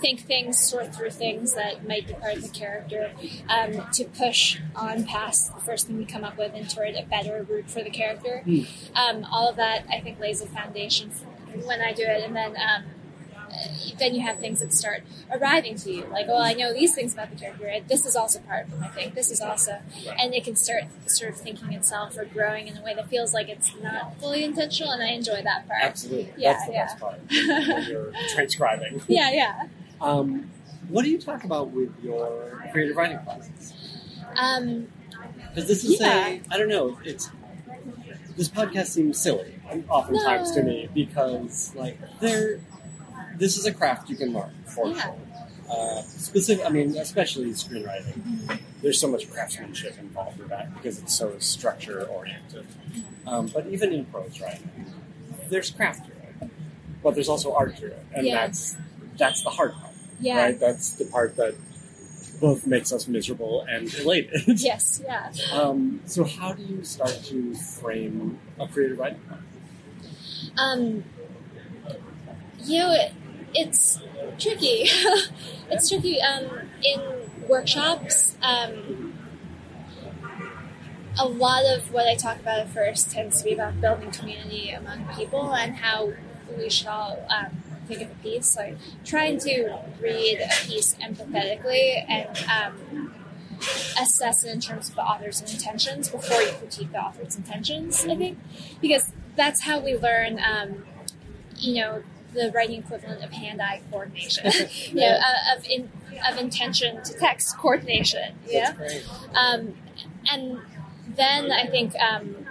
[0.00, 3.12] think things, sort through things that might be part of the character,
[3.48, 7.02] um, to push on past the first thing we come up with and toward a
[7.04, 8.44] better route for the character.
[8.94, 11.10] Um, all of that, I think, lays a foundation
[11.64, 12.56] when I do it, and then.
[12.56, 12.84] Um,
[13.98, 17.14] then you have things that start arriving to you, like, well, I know these things
[17.14, 17.72] about the character.
[17.88, 18.84] This is also part of them.
[18.84, 19.78] I think this is also,
[20.18, 23.32] and it can start sort of thinking itself or growing in a way that feels
[23.32, 25.82] like it's not fully intentional, and I enjoy that part.
[25.82, 26.32] Absolutely.
[26.36, 26.84] Yeah, That's the yeah.
[26.84, 27.20] best part.
[27.30, 29.02] When you're transcribing.
[29.08, 29.68] Yeah, yeah.
[30.00, 30.50] Um,
[30.88, 33.74] what do you talk about with your creative writing classes?
[34.36, 34.88] Um,
[35.48, 36.26] Because this is Yeah.
[36.28, 37.30] a, I don't know, it's,
[38.36, 39.54] this podcast seems silly
[39.88, 42.60] oftentimes to me because, like, there,
[43.36, 45.02] this is a craft you can learn, for Yeah.
[45.02, 45.16] sure.
[45.68, 48.22] Uh, specific, I mean, especially screenwriting.
[48.82, 52.66] There's so much craftsmanship involved with that because it's so structure oriented.
[53.26, 54.86] Um, but even in prose writing,
[55.50, 56.50] there's craft to it,
[57.02, 58.46] but there's also art to it, and Yeah.
[58.46, 58.76] that's
[59.18, 59.87] that's the hard part,
[60.20, 60.42] yeah.
[60.42, 60.60] right?
[60.60, 61.54] That's the part that
[62.40, 64.42] both makes us miserable and elated.
[64.60, 65.30] Yes, yeah.
[65.52, 70.50] Um, so, how do you start to frame a creative writing process?
[70.56, 71.04] Um,
[72.64, 73.12] you know, it,
[73.54, 74.00] it's
[74.38, 74.84] tricky.
[75.70, 76.20] it's tricky.
[76.20, 76.48] Um,
[76.82, 77.00] in
[77.48, 79.18] workshops, um,
[81.18, 84.70] a lot of what I talk about at first tends to be about building community
[84.70, 86.12] among people and how
[86.56, 88.56] we should all um, think of a piece.
[88.56, 93.14] Like trying to read a piece empathetically and um,
[94.00, 98.06] assess it in terms of the author's intentions before you critique the author's intentions.
[98.06, 98.38] I think
[98.80, 100.38] because that's how we learn.
[100.38, 100.84] Um,
[101.60, 102.02] you know,
[102.34, 104.50] the writing equivalent of hand-eye coordination.
[104.90, 105.90] you know, uh, of in,
[106.30, 108.34] of intention to text coordination.
[108.46, 108.74] Yeah.
[109.34, 109.74] Um,
[110.30, 110.60] and
[111.16, 112.46] then I think um,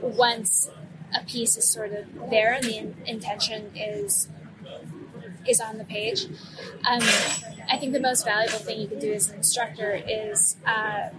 [0.00, 0.70] once
[1.14, 4.28] a piece is sort of there and the in- intention is
[5.48, 6.26] is on the page,
[6.88, 7.00] um,
[7.68, 11.10] I think the most valuable thing you can do as an instructor is uh,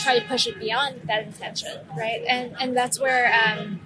[0.00, 2.22] try to push it beyond that intention, right?
[2.28, 3.80] And and that's where um,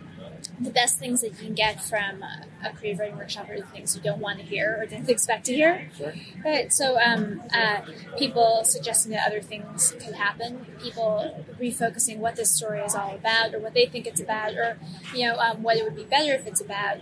[0.61, 3.97] the best things that you can get from a, creative writing workshop are the things
[3.97, 5.91] you don't want to hear or didn't expect to hear.
[5.97, 6.12] Sure.
[6.45, 6.72] Right.
[6.72, 7.80] So, um, uh,
[8.18, 13.55] people suggesting that other things can happen, people refocusing what this story is all about,
[13.55, 14.78] or what they think it's about, or
[15.14, 16.99] you know, um, what it would be better if it's about,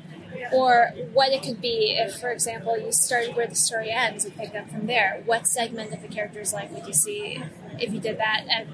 [0.52, 4.34] or what it could be if, for example, you started where the story ends and
[4.36, 5.22] picked up from there.
[5.24, 7.42] What segment of the character's life would you see
[7.78, 8.44] if you did that?
[8.50, 8.68] And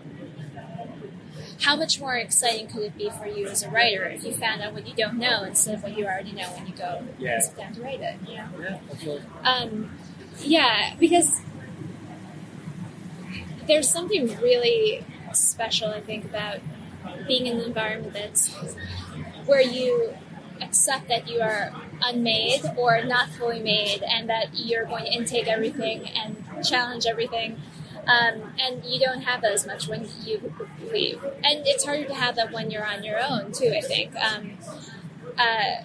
[1.62, 4.60] how much more exciting could it be for you as a writer if you found
[4.62, 7.34] out what you don't know instead of what you already know when you go Yeah.
[7.34, 8.16] and sit down to write it?
[8.28, 8.48] You know?
[8.60, 9.26] Yeah, absolutely.
[9.44, 9.90] Um,
[10.40, 11.40] yeah, because
[13.68, 16.58] there's something really special, I think, about
[17.26, 18.52] being in an environment that's
[19.46, 20.14] where you
[20.72, 21.70] accept that you are
[22.02, 27.60] unmade or not fully made, and that you're going to intake everything and challenge everything.
[28.06, 30.52] Um, and you don't have that as much when you
[30.90, 33.72] leave, and it's harder to have that when you're on your own too.
[33.76, 34.16] I think.
[34.16, 34.58] Um,
[35.38, 35.84] uh,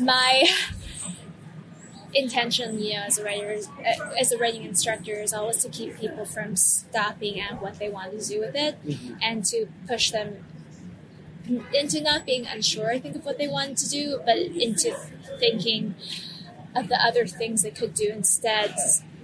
[0.00, 0.44] my
[2.14, 3.58] intention, you know, as a writer,
[4.20, 8.12] as a writing instructor, is always to keep people from stopping at what they want
[8.12, 8.78] to do with it,
[9.22, 10.44] and to push them
[11.74, 12.90] into not being unsure.
[12.90, 14.94] I think of what they want to do, but into
[15.38, 15.94] thinking
[16.74, 18.74] of the other things they could do instead,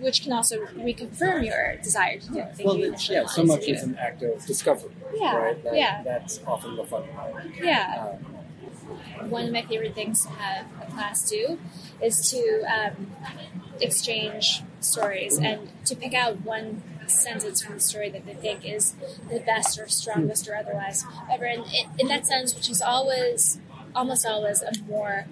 [0.01, 3.45] which can also reconfirm your desire to do the thing Well, you initially yeah, so
[3.45, 5.63] much is an act of discovery, Yeah, right?
[5.65, 6.03] That- yeah.
[6.03, 7.45] That's often the fun part.
[7.63, 8.17] Yeah.
[8.19, 11.59] Um, one of my favorite things to have a class do
[12.03, 13.13] is to um,
[13.81, 18.95] exchange stories and to pick out one sentence from the story that they think is
[19.31, 21.03] the best or strongest or otherwise.
[21.29, 21.65] However, in,
[21.99, 23.59] in that sense, which is always,
[23.95, 25.27] almost always a more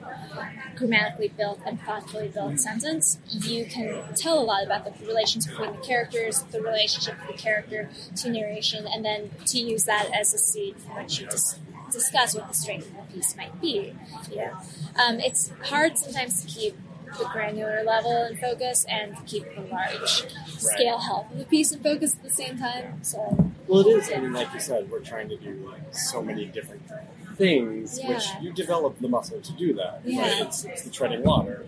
[0.77, 5.73] grammatically built and thoughtfully built sentence, you can tell a lot about the relations between
[5.73, 10.33] the characters, the relationship of the character to narration, and then to use that as
[10.35, 11.59] a seed from which you dis-
[11.91, 13.93] discuss what the strength of the piece might be.
[14.31, 14.61] Yeah,
[14.97, 16.77] um, it's hard sometimes to keep
[17.19, 21.81] the granular level and focus and keep the large scale health of the piece in
[21.83, 23.03] focus at the same time.
[23.03, 24.11] So Well, it is.
[24.13, 26.83] I mean, like you said, we're trying to do so many different
[27.37, 30.03] things, which you develop the muscle to do that.
[30.05, 30.21] Yeah.
[30.23, 30.43] Right?
[30.47, 31.67] It's, it's the treading water.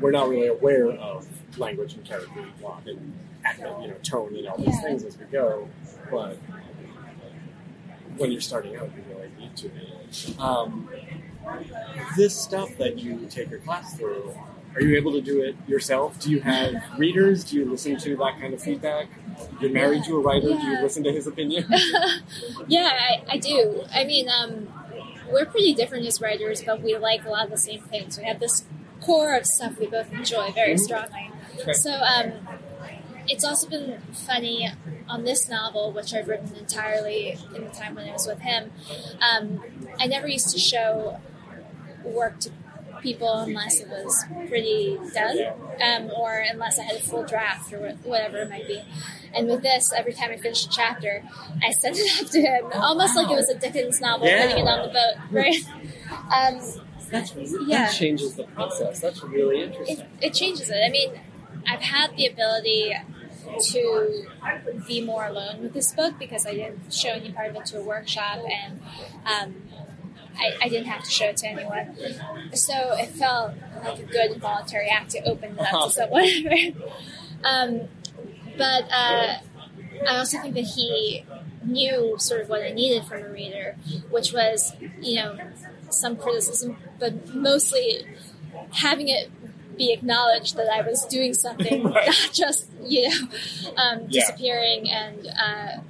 [0.00, 1.26] We're not really aware of
[1.58, 2.40] language and character
[2.86, 3.12] and,
[3.44, 4.80] and you know tone and all these Yeah.
[4.82, 5.68] things as we go,
[6.10, 6.38] but
[8.16, 10.42] when you're starting out, you really need to.
[10.42, 10.88] Um,
[12.16, 14.34] this stuff that you take your class through,
[14.76, 16.20] are you able to do it yourself?
[16.20, 17.44] Do you have readers?
[17.44, 19.08] Do you listen to that kind of feedback?
[19.60, 20.48] You're married to a writer.
[20.48, 21.64] Do you listen to his opinion?
[22.68, 23.84] yeah, I, I do.
[23.92, 24.68] I mean, um,
[25.30, 28.18] we're pretty different as writers, but we like a lot of the same things.
[28.18, 28.64] We have this
[29.00, 30.80] core of stuff we both enjoy very Mhm.
[30.80, 31.30] strongly.
[31.60, 31.72] Okay.
[31.72, 32.32] So um,
[33.28, 34.70] it's also been funny
[35.08, 38.72] on this novel, which I've written entirely in the time when I was with him.
[39.20, 39.62] Um,
[39.98, 41.18] I never used to show
[42.04, 42.50] work to
[43.02, 45.38] people unless it was pretty done,
[45.82, 48.82] um, or unless I had a full draft or whatever it might be.
[49.34, 51.22] And with this, every time I finished a chapter,
[51.62, 54.46] I sent it up to him, almost like it was a Dickens novel, Yeah.
[54.46, 55.56] putting it on the boat, right?
[56.32, 56.60] Um,
[57.10, 57.84] That's Yeah.
[57.84, 59.00] that changes the process.
[59.00, 60.06] That's really it, interesting.
[60.20, 60.78] it changes it.
[60.84, 61.12] I mean,
[61.68, 62.96] I've had the ability
[63.70, 64.26] to
[64.88, 67.78] be more alone with this book because I didn't show any part of it to
[67.78, 68.80] a workshop and
[69.24, 69.54] um,
[70.38, 71.96] I, I didn't have to show it to anyone.
[72.54, 76.24] So it felt like a good involuntary act to open it up to someone.
[77.44, 77.88] um,
[78.56, 79.38] but uh,
[80.08, 81.24] I also think that he
[81.64, 83.76] knew sort of what I needed from a reader,
[84.10, 85.36] which was, you know,
[85.90, 88.06] some criticism, but mostly
[88.72, 89.30] having it
[89.76, 92.06] be acknowledged that I was doing something, Right.
[92.06, 93.28] not just, you know,
[93.76, 94.20] um, Yeah.
[94.20, 95.80] disappearing and uh,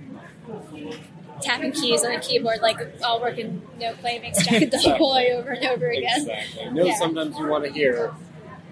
[1.42, 4.80] tapping keys on a keyboard like all work and no play makes Jack a dull
[4.80, 4.98] Exactly.
[4.98, 6.20] boy over and over again.
[6.20, 6.70] Exactly.
[6.70, 6.96] No, Yeah.
[6.98, 8.12] sometimes you want to hear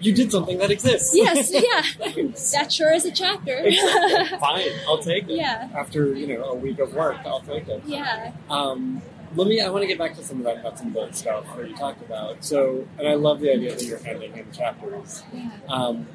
[0.01, 1.15] you did something that exists.
[1.15, 2.21] Yes, yeah.
[2.53, 3.53] That sure is a chapter.
[3.63, 4.37] Exactly.
[4.39, 5.37] Fine, I'll take it.
[5.37, 5.69] Yeah.
[5.73, 7.81] After you know a week of work, I'll take it.
[7.85, 8.31] yeah.
[8.49, 9.01] Um,
[9.35, 9.61] let me.
[9.61, 11.75] I want to get back to some of that nuts and bolts stuff that you
[11.77, 12.43] talked about.
[12.43, 15.23] So, and I love the idea that you're ending in chapters.
[15.33, 15.49] Yeah.
[15.69, 16.07] Um,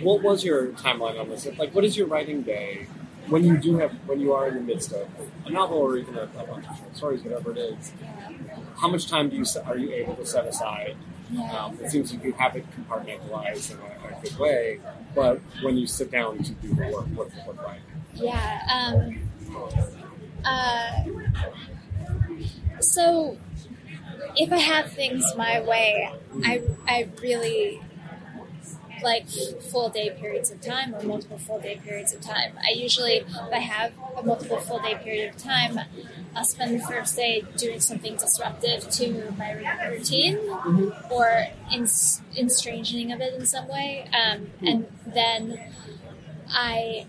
[0.00, 1.46] what was your timeline on this?
[1.58, 2.86] Like, what is your writing day
[3.28, 5.08] when you do have when you are in the midst of
[5.46, 7.92] a novel or even a, a bunch of short stories, whatever it is?
[8.76, 10.96] How much time do you are you able to set aside?
[11.52, 14.80] Um, it seems like you have it compartmentalized in a, a good way,
[15.14, 17.80] but when you sit down to do the work, what does it look like?
[18.14, 18.60] Yeah.
[18.72, 19.18] Um,
[20.44, 21.04] uh,
[22.80, 23.38] so,
[24.36, 26.12] if I have things my way,
[26.44, 27.80] I, I really
[29.04, 32.58] like full day periods of time or multiple full day periods of time.
[32.66, 35.78] I usually, if I have a multiple full day period of time,
[36.34, 39.52] I'll spend the first day doing something disruptive to my
[39.88, 40.38] routine
[41.10, 44.08] or in, estranging of it in some way.
[44.12, 45.60] Um, and then
[46.48, 47.06] I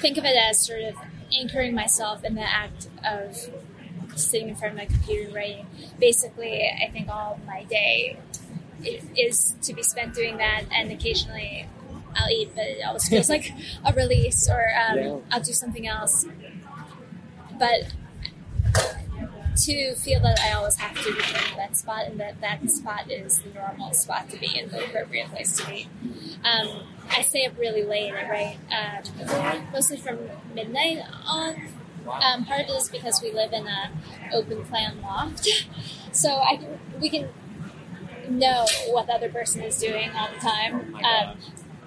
[0.00, 0.94] think of it as sort of
[1.36, 3.50] anchoring myself in the act of
[4.14, 5.66] sitting in front of my computer and writing.
[5.98, 8.18] Basically, I think all my day
[9.16, 11.68] is to be spent doing that, and occasionally
[12.14, 13.52] I'll eat, but it always feels like
[13.84, 15.16] a release, or um, Yeah.
[15.30, 16.26] I'll do something else.
[17.58, 17.92] But
[19.56, 23.10] to feel that I always have to return to that spot, and that that spot
[23.10, 25.88] is the normal spot to be and the appropriate place to be.
[26.44, 28.12] Um, I stay up really late.
[28.12, 30.18] I write um, mostly from
[30.54, 31.68] midnight on.
[32.06, 33.90] Um, part of it is because we live in an
[34.32, 35.48] open plan loft,
[36.12, 37.28] so I can we can
[38.30, 40.94] know what the other person is doing all the time.
[41.02, 41.04] Oh.
[41.30, 41.38] Um,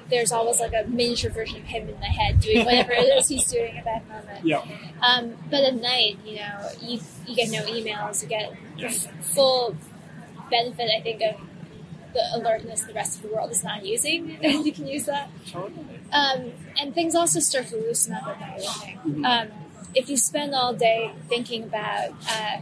[0.10, 3.28] there's always like a miniature version of him in my head doing whatever it is
[3.28, 4.44] he's doing at that moment.
[4.44, 4.64] Yeah.
[5.02, 8.90] Um, but at night, you know, you, you get no emails, you get Yeah.
[9.22, 9.76] full
[10.50, 11.36] benefit, I think, of
[12.14, 15.30] the alertness the rest of the world is not using, and you can use that.
[16.12, 19.26] Um, and things also start to loosen up at night, I think.
[19.26, 19.48] Um,
[19.94, 22.62] if you spend all day thinking about uh,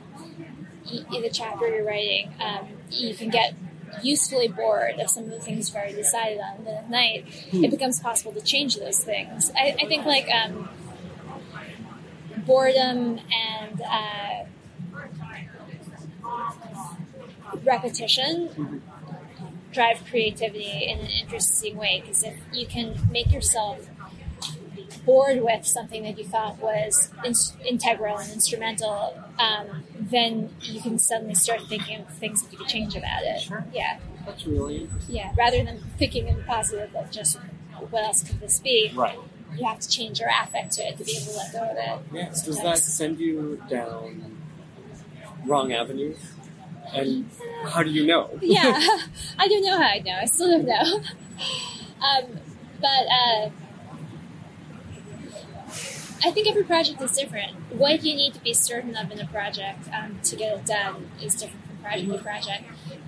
[0.86, 3.54] the chapter you're writing, um, you can get
[4.02, 7.72] usefully bored of some of the things you've already decided on, then at night it
[7.72, 9.52] becomes possible to change those things.
[9.56, 10.70] I, I think like um,
[12.46, 14.46] boredom and uh,
[17.64, 18.82] repetition
[19.72, 23.90] drive creativity in an interesting way because if you can make yourself
[25.08, 27.34] bored with something that you thought was in-
[27.66, 32.68] integral and instrumental, um, then you can suddenly start thinking of things that you could
[32.68, 33.40] change about it.
[33.42, 33.66] Sure.
[33.74, 35.16] Yeah, That's really interesting.
[35.16, 35.32] yeah.
[35.38, 37.38] Rather than thinking in the positive of just
[37.90, 39.18] what else could this be, Right.
[39.58, 41.78] you have to change your affect to it to be able to let go of
[41.78, 42.06] it.
[42.14, 42.44] Yes.
[42.46, 44.38] Does that send you down
[45.46, 46.18] wrong avenues?
[46.94, 47.30] And
[47.66, 48.30] how do you know?
[48.42, 48.80] yeah,
[49.40, 50.18] I don't know how I know.
[50.22, 51.02] I still don't know.
[52.02, 52.40] um,
[52.82, 53.50] but uh,
[56.24, 57.54] I think every project is different.
[57.72, 61.12] What you need to be certain of in a project um, to get it done
[61.22, 62.64] is different from project to project.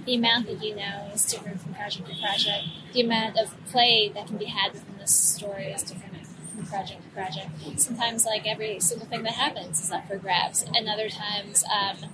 [0.05, 2.65] The amount that you know is different from project to project.
[2.93, 7.03] The amount of play that can be had within this story is different from project
[7.03, 7.49] to project.
[7.79, 11.63] Sometimes, like every single thing that happens is up for grabs, and other times.
[11.65, 12.09] Um,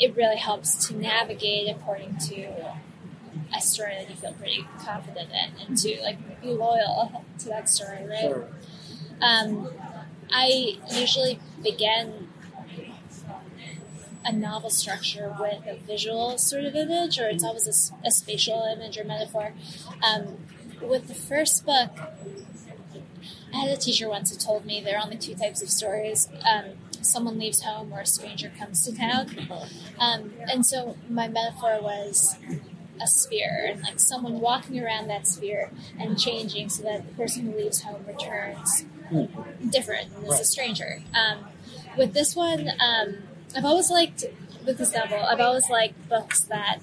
[0.00, 2.74] it really helps to navigate according to
[3.54, 7.68] a story that you feel pretty confident in and to like be loyal to that
[7.68, 8.20] story, right?
[8.20, 8.48] Sure.
[9.20, 9.68] Um,
[10.32, 12.28] I usually begin
[14.24, 18.98] a novel structure with a visual sort of image, or it's always a spatial image
[18.98, 19.52] or metaphor.
[20.02, 20.38] Um,
[20.80, 21.90] with the first book,
[23.52, 26.28] I had a teacher once who told me there are only two types of stories.
[26.48, 29.48] Um, someone leaves home or a stranger comes to town.
[29.98, 32.36] Um, and so my metaphor was
[33.00, 37.46] a sphere and like someone walking around that sphere and changing so that the person
[37.46, 38.84] who leaves home returns
[39.68, 41.02] different and is a stranger.
[41.14, 41.46] Um,
[41.96, 43.18] with this one, um,
[43.56, 44.24] I've always liked
[44.64, 45.18] with this novel.
[45.18, 46.80] I've always liked books that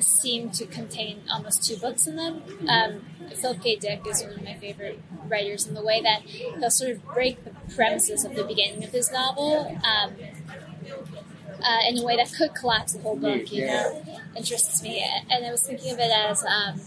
[0.00, 2.42] seem to contain almost two books in them.
[2.68, 3.02] Um,
[3.34, 3.76] Philip K.
[3.76, 7.44] Dick is one of my favorite writers in the way that he'll sort of break
[7.44, 10.14] the premises of the beginning of his novel um,
[11.62, 13.50] uh, in a way that could collapse the whole book.
[13.52, 14.04] You know,
[14.36, 16.80] interests me, and I was thinking of it as um,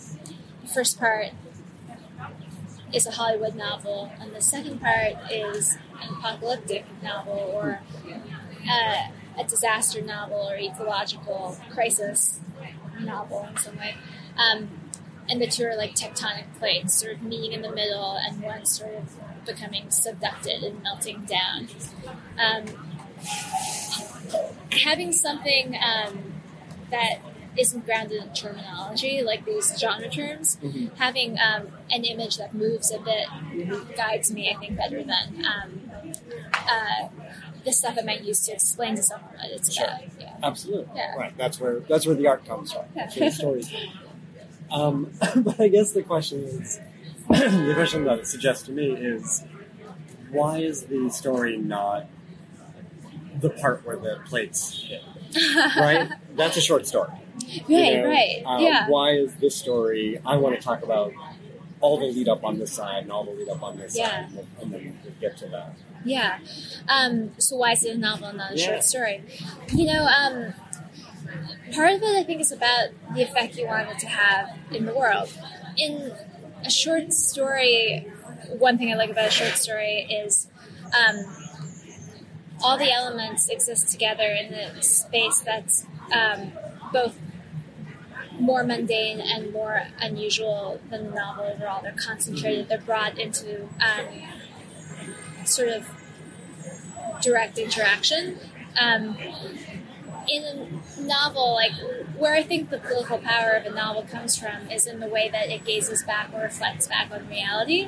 [0.62, 1.30] the first part
[2.94, 7.82] is a Hollywood novel, and the second part is an apocalyptic novel or
[8.70, 9.08] uh,
[9.38, 12.40] a disaster novel or ecological crisis
[13.00, 13.96] novel in some way.
[14.38, 14.70] Um,
[15.30, 18.66] and the two are like tectonic plates, sort of meeting in the middle, and one
[18.66, 21.68] sort of becoming subducted and melting down.
[22.40, 22.66] Um,
[24.72, 26.34] having something um,
[26.92, 27.20] that
[27.58, 30.58] isn't grounded in terminology, like these genre terms,
[30.96, 33.28] having um, an image that moves a bit
[33.96, 35.92] guides me, I think, better than um,
[36.54, 37.08] uh,
[37.64, 39.86] the stuff I might use to explain to someone what it's Sure.
[39.86, 40.02] about.
[40.20, 40.36] Yeah.
[40.44, 40.92] Absolutely.
[40.96, 41.16] Yeah.
[41.16, 41.38] Right.
[41.38, 42.86] That's where that's where the art comes from.
[42.96, 43.10] Yeah.
[43.10, 43.74] The stories.
[44.72, 46.80] Um, but I guess the question is
[47.30, 49.44] the question that it suggests to me is
[50.32, 52.08] why is the story not
[53.42, 55.02] the part where the plates hit?
[55.78, 56.10] Right?
[56.36, 57.10] That's a short story.
[57.68, 58.10] You Right, know?
[58.10, 58.44] right.
[58.46, 58.88] Uh, yeah.
[58.90, 60.20] Why is this story?
[60.26, 61.14] I want to talk about
[61.82, 64.28] all the lead up on this side and all the lead up on this Yeah.
[64.28, 65.74] side, and then we get to that.
[66.04, 66.40] Yeah.
[66.88, 68.66] Um, so why is it a novel and not a Yeah.
[68.68, 69.24] short story?
[69.74, 70.54] You know, um,
[71.74, 74.86] part of it I think is about the effect you want it to have in
[74.86, 75.30] the world.
[75.78, 76.14] In
[76.64, 78.08] a short story,
[78.58, 80.48] one thing I like about a short story is
[80.98, 81.36] um,
[82.64, 86.52] all the elements exist together in the space that's um,
[86.94, 87.18] both
[88.40, 91.82] more mundane and more unusual than the novel overall.
[91.82, 94.08] They're concentrated, they're brought into um,
[95.46, 95.88] sort of
[97.22, 98.38] direct interaction.
[98.80, 99.18] Um,
[100.28, 101.72] in a novel, like
[102.18, 105.30] where I think the political power of a novel comes from is in the way
[105.30, 107.88] that it gazes back or reflects back on reality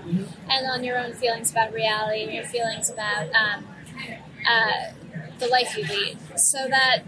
[0.50, 3.68] and on your own feelings about reality and your feelings about um,
[4.48, 4.92] uh,
[5.40, 6.18] the life you lead.
[6.38, 7.00] So that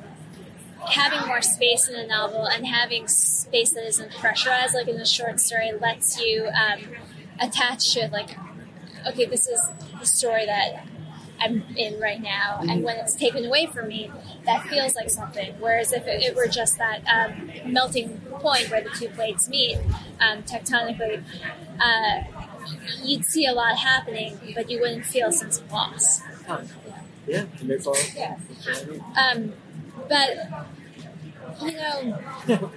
[0.88, 5.06] having more space in a novel and having space that isn't pressurized, like in a
[5.06, 6.80] short story, lets you um,
[7.40, 8.38] attach to it, like,
[9.08, 10.86] okay, this is the story that
[11.42, 14.12] I'm in right now, and when it's taken away from me,
[14.46, 15.56] that feels like something.
[15.60, 19.78] Whereas if it, it were just that um, melting point where the two plates meet
[20.20, 21.24] um, tectonically,
[21.80, 22.24] uh,
[23.04, 26.22] you'd see a lot happening, but you wouldn't feel a sense of loss.
[27.26, 27.46] Yeah,
[27.84, 28.12] forward.
[28.16, 28.38] Yeah.
[29.16, 29.54] Um,
[30.10, 30.68] but
[31.62, 32.20] you know,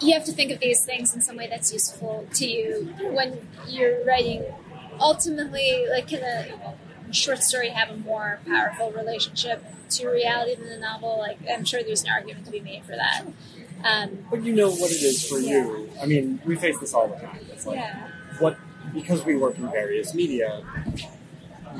[0.00, 3.46] you have to think of these things in some way that's useful to you when
[3.66, 4.44] you're writing.
[5.00, 6.74] Ultimately, like, can a
[7.12, 11.18] short story have a more powerful relationship to reality than the novel.
[11.18, 13.24] Like I'm sure there's an argument to be made for that.
[13.84, 15.88] Um, But you know what it is for you.
[16.02, 17.38] I mean, we face this all the time.
[17.52, 18.58] It's like yeah, what
[18.92, 20.62] because we work in various media,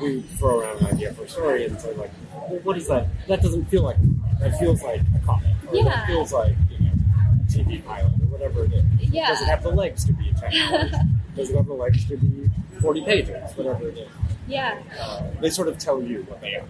[0.01, 3.07] we throw around an idea for a story and say like, well, what is that?
[3.27, 3.97] That doesn't feel like
[4.39, 5.47] that feels like a comic.
[5.67, 5.83] Or Yeah.
[5.83, 8.83] That feels like you know, a TV pilot or whatever it is.
[9.01, 9.27] yeah.
[9.27, 10.91] Does it have the legs to be a hours?
[11.35, 12.49] Does it have the legs to be
[12.81, 13.35] forty pages?
[13.55, 14.09] Whatever it is.
[14.47, 14.81] yeah.
[14.99, 16.63] Uh, they sort of tell you what they are.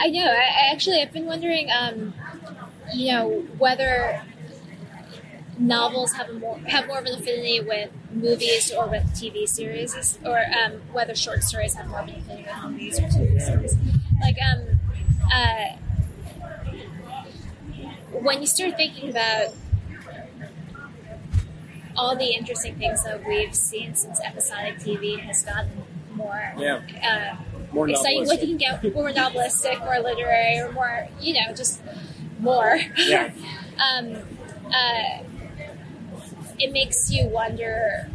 [0.00, 0.24] I know.
[0.26, 0.34] I,
[0.68, 2.14] I actually I've been wondering, um,
[2.94, 3.28] you know,
[3.58, 4.22] whether
[5.58, 10.18] novels have a more have more of an affinity with movies or with TV series,
[10.24, 13.76] or um, whether short stories have more of an affinity with movies or TV series.
[14.20, 14.80] Like, um,
[15.32, 15.76] uh,
[18.12, 19.48] when you start thinking about
[21.96, 25.70] all the interesting things that we've seen since episodic TV has gotten
[26.14, 26.80] more Yeah.
[27.02, 27.36] uh,
[27.72, 28.26] More exciting.
[28.26, 31.80] What you can get more novelistic, more literary, or more, you know, just
[32.38, 32.78] more.
[32.98, 33.30] Yeah.
[33.98, 34.16] um,
[34.72, 35.22] uh,
[36.62, 38.08] it makes you wonder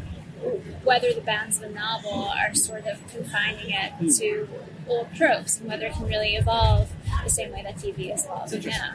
[0.83, 4.07] whether the bounds of a novel are sort of confining it Hmm.
[4.19, 4.47] to
[4.87, 6.89] old tropes and whether it can really evolve
[7.23, 8.93] the same way that TV is evolving now.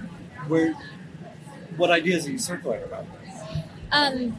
[0.49, 0.75] Where,
[1.77, 3.41] what ideas are you circling about this?
[3.91, 4.37] Um,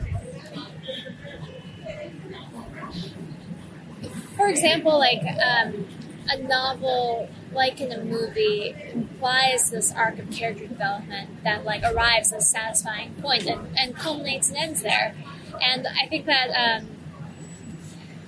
[4.36, 5.86] for example, like um,
[6.32, 12.32] a novel, like in a movie, implies this arc of character development that like arrives
[12.34, 15.16] at a satisfying point and, and culminates and ends there.
[15.62, 16.88] And I think that um,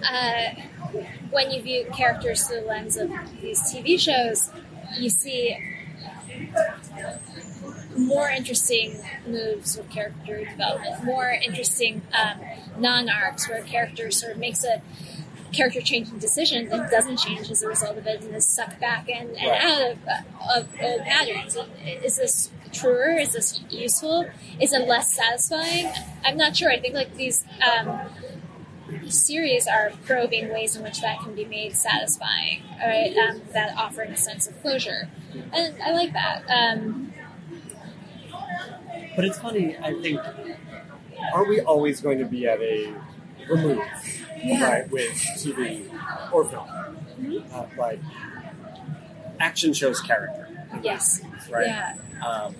[0.09, 1.01] uh,
[1.31, 3.09] when you view characters through the lens of
[3.41, 4.51] these TV shows,
[4.97, 5.57] you see
[7.97, 12.41] more interesting moves with character development, more interesting um,
[12.77, 14.81] non arcs where a character sort of makes a
[15.55, 19.07] character changing decision and doesn't change as a result of it and is sucked back
[19.09, 19.63] in and Right.
[19.63, 19.97] out of,
[20.57, 21.57] of old patterns.
[22.03, 23.17] Is this truer?
[23.17, 24.25] Is this useful?
[24.59, 25.91] Is it less satisfying?
[26.23, 26.69] I'm not sure.
[26.69, 27.99] I think like these um,
[29.09, 33.15] series are probing ways in which that can be made satisfying, right?
[33.17, 35.09] Um, that offering a sense of closure,
[35.53, 36.43] and I like that.
[36.49, 37.13] Um,
[39.15, 40.19] But it's funny, I think,
[41.33, 42.93] are we always going to be at a
[43.49, 43.79] remove,
[44.45, 45.89] right, with TV
[46.31, 46.67] or film?
[47.53, 47.99] Uh, like,
[49.39, 50.47] action shows character,
[50.81, 51.21] yes.
[51.49, 51.67] right?
[51.67, 51.95] Yeah.
[52.25, 52.55] Um,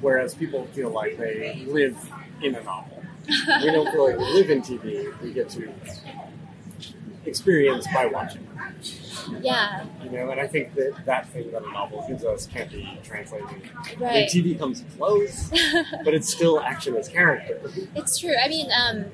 [0.00, 1.96] whereas people feel like they live
[2.42, 3.02] in a novel.
[3.28, 5.72] we don't feel like we live in TV, we get to
[7.24, 8.46] experience by watching.
[9.40, 9.86] Yeah.
[10.02, 12.98] You know, and I think that that thing that a novel gives us can't be
[13.02, 13.48] translated.
[13.96, 15.50] I mean, TV comes close,
[16.04, 17.60] but it's still action as character.
[17.94, 18.34] It's true.
[18.36, 19.06] I mean, um,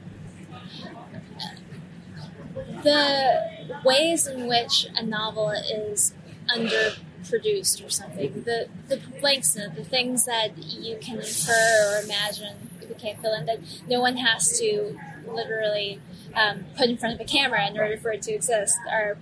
[2.83, 6.15] the ways in which a novel is
[6.49, 12.03] underproduced or something, the the blanks in it, the things that you can infer or
[12.03, 16.01] imagine you can't fill in, that no one has to literally
[16.35, 19.17] um, put in front of a camera in order for it to exist, are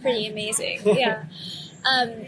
[0.00, 0.80] pretty amazing.
[0.84, 1.24] Yeah.
[1.84, 2.26] Um,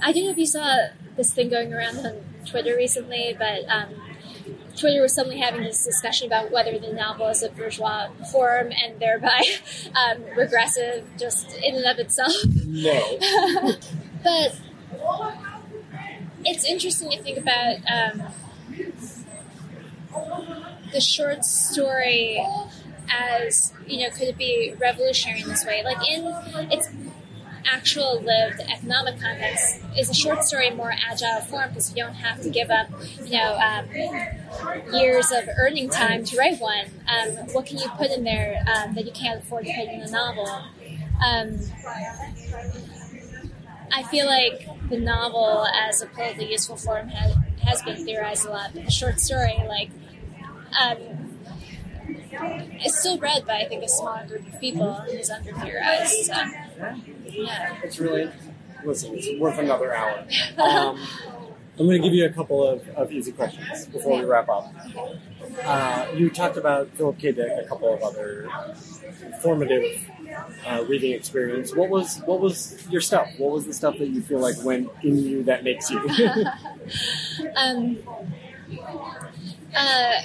[0.00, 3.88] I don't know if you saw this thing going around on Twitter recently, but um,
[4.78, 9.00] Twitter was suddenly having this discussion about whether the novel is a bourgeois form and
[9.00, 9.42] thereby
[9.94, 12.32] um, regressive just in and of itself.
[12.66, 13.18] No.
[14.24, 14.58] But
[16.44, 18.22] it's interesting to think about um,
[20.92, 22.44] the short story
[23.10, 25.82] as you know, could it be revolutionary in this way?
[25.82, 26.26] Like in
[26.70, 26.88] its
[27.70, 32.40] actual lived economic context, is a short story more agile form because you don't have
[32.42, 32.88] to give up,
[33.24, 33.86] you know, um,
[34.92, 36.86] years of earning time to write one.
[37.08, 40.00] Um, what can you put in there um, that you can't afford to put in
[40.00, 40.48] a novel?
[41.24, 41.58] Um,
[43.92, 48.50] I feel like the novel as a politically useful form has, has been theorized a
[48.50, 49.90] lot, but the short story, like,
[50.78, 50.98] um,
[52.84, 56.26] is still read by I think a small group of people and is under theorized.
[56.26, 56.34] So,
[57.46, 57.76] yeah.
[57.82, 58.54] It's really interesting.
[58.84, 60.24] Listen, it's worth another hour.
[60.58, 60.98] Um,
[61.78, 64.74] I'm going to give you a couple of, of easy questions before we wrap up.
[65.64, 67.30] Uh, you talked about Philip K.
[67.30, 68.48] Dick, a couple of other
[69.42, 69.84] formative
[70.66, 71.74] uh, reading experience.
[71.76, 73.28] What was what was your stuff?
[73.38, 76.00] What was the stuff that you feel like went in you that makes you?
[77.56, 77.98] Um,
[79.76, 80.20] uh,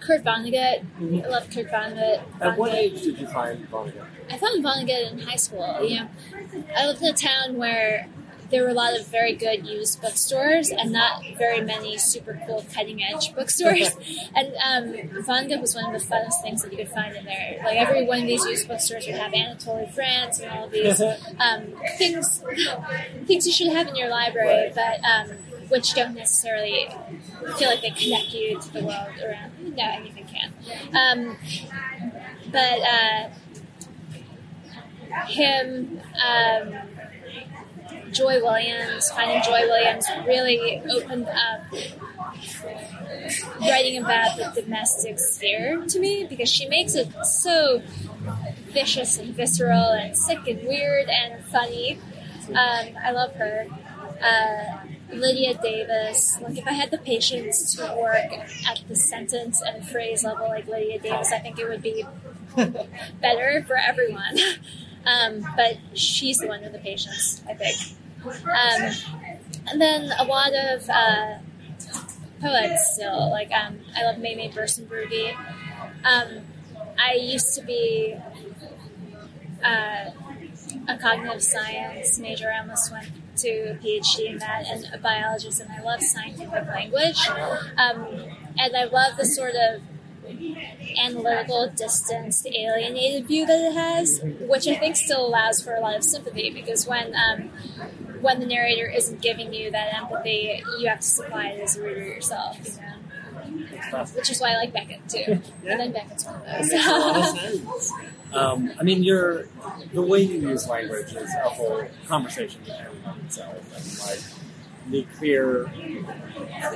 [0.00, 0.84] Kurt Vonnegut.
[0.98, 2.22] I love Kurt Vonnegut.
[2.40, 4.06] At what age did you find Vonnegut?
[4.30, 5.82] I found Vonnegut in high school.
[5.82, 6.08] You know,
[6.76, 8.08] I lived in a town where
[8.50, 12.64] there were a lot of very good used bookstores and not very many super cool
[12.74, 13.96] cutting edge bookstores.
[14.34, 17.60] and um, Vonnegut was one of the funnest things that you could find in there.
[17.64, 21.00] Like every one of these used bookstores would have Anatole France and all of these
[21.38, 22.42] um, things
[23.26, 25.30] things you should have in your library, but um,
[25.68, 26.88] which don't necessarily
[27.56, 29.76] feel like they connect you to the world around.
[29.76, 30.52] No, anything can.
[30.94, 31.36] Um,
[32.50, 33.30] but uh,
[35.28, 36.74] him, um,
[38.12, 41.62] Joy Williams, finding Joy Williams really opened up
[43.60, 47.82] writing about the domestic sphere to me because she makes it so
[48.72, 51.98] vicious and visceral and sick and weird and funny.
[52.48, 53.66] Um, I love her.
[54.22, 56.38] Uh, Lydia Davis.
[56.40, 58.32] Like, if I had the patience to work
[58.68, 62.04] at the sentence and phrase level like Lydia Davis, I think it would be
[63.20, 64.36] better for everyone.
[65.06, 67.76] Um, but she's the one with the patience, I think.
[68.24, 68.92] Um,
[69.66, 71.38] and then a lot of uh,
[72.40, 73.30] poets still.
[73.30, 75.34] Like, um, I love Mei-mei Berssenbrugge.
[76.04, 76.42] Um,
[76.98, 78.16] I used to be
[79.64, 80.10] uh,
[80.88, 82.50] a cognitive science major.
[82.50, 86.66] I almost went to a PhD in that and a biologist, and I love scientific
[86.66, 87.26] language.
[87.78, 88.06] Um,
[88.58, 89.80] and I love the sort of
[90.98, 95.96] analytical, distanced, alienated view that it has, which I think still allows for a lot
[95.96, 97.50] of sympathy because when um,
[98.20, 101.82] when the narrator isn't giving you that empathy, you have to supply it as a
[101.82, 102.58] reader yourself.
[102.64, 102.72] You
[103.92, 104.04] know?
[104.14, 105.40] Which is why I like Beckett too.
[105.64, 105.72] yeah.
[105.72, 106.70] And then Beckett's one of those.
[106.70, 107.92] Makes a lot of sense.
[108.32, 109.46] Um, I mean, your
[109.92, 112.60] the way you use language is a whole conversation
[113.04, 114.20] on itself, and like
[114.90, 115.70] the clear.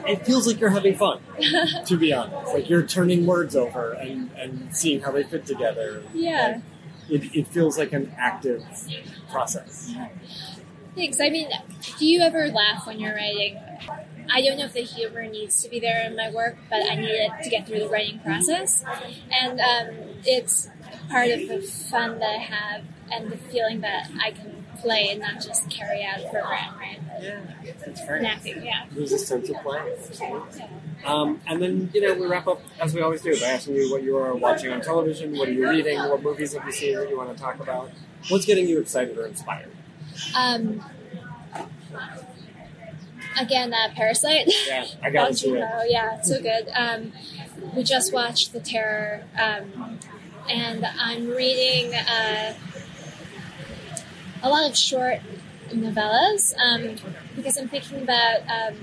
[0.06, 1.20] It feels like you're having fun,
[1.86, 2.54] to be honest.
[2.54, 6.02] Like you're turning words over and, and seeing how they fit together.
[6.12, 6.60] Yeah.
[7.08, 8.64] Like, it, it feels like an active
[9.30, 9.94] process.
[10.94, 11.20] Thanks.
[11.20, 11.50] I mean,
[11.98, 13.58] do you ever laugh when you're writing?
[14.32, 16.94] I don't know if the humor needs to be there in my work, but I
[16.94, 18.84] need it to get through the writing process.
[19.30, 19.94] And um,
[20.24, 20.68] it's
[21.10, 25.20] part of the fun that I have and the feeling that I can play and
[25.20, 27.01] not just carry out a program, right?
[27.20, 27.41] Yeah,
[27.87, 28.22] it's great.
[28.22, 28.85] Napping, yeah.
[28.93, 29.97] There's a sense of play.
[31.05, 33.91] Um, and then, you know, we wrap up, as we always do, by asking you
[33.91, 36.97] what you are watching on television, what are you reading, what movies have you seen
[36.97, 37.91] that you want to talk about,
[38.28, 39.70] what's getting you excited or inspired?
[40.37, 40.85] Um,
[43.41, 44.53] again, uh, Parasite.
[44.66, 45.43] Yeah, I got it.
[45.89, 46.68] Yeah, it's so good.
[46.74, 47.12] Um,
[47.74, 49.99] we just watched The Terror, um,
[50.49, 52.55] and I'm reading uh,
[54.45, 55.18] a lot of short
[55.70, 56.97] novellas um,
[57.34, 58.74] because I'm thinking about, um,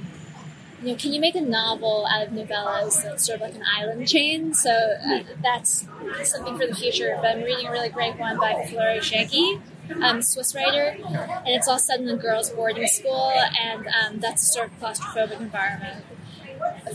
[0.84, 3.64] you know, can you make a novel out of novellas that's sort of like an
[3.78, 4.53] island chain?
[4.53, 5.88] So uh, that's
[6.24, 7.18] something for the future.
[7.22, 9.62] But I'm reading a really great one by Fleur Jaeggy.
[10.01, 14.41] Um, Swiss writer, and it's all set in a girls' boarding school, and um, that's
[14.41, 16.05] a sort of claustrophobic environment,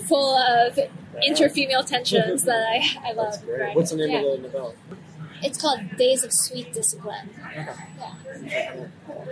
[0.08, 0.78] full of
[1.22, 3.34] inter-female tensions that I, I love.
[3.74, 4.18] What's the name Yeah.
[4.20, 4.72] of the novella?
[5.42, 7.30] It's called Days of Sweet Discipline.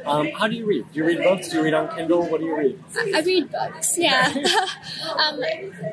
[0.06, 0.84] Um, how do you read?
[0.92, 1.48] Do you read books?
[1.48, 2.26] Do you read on Kindle?
[2.28, 2.78] What do you read?
[3.14, 4.32] I read books, yeah.
[5.18, 5.40] um,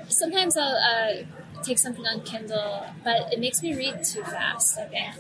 [0.10, 1.24] sometimes I'll uh,
[1.64, 5.16] take something on Kindle, but it makes me read too fast, I think.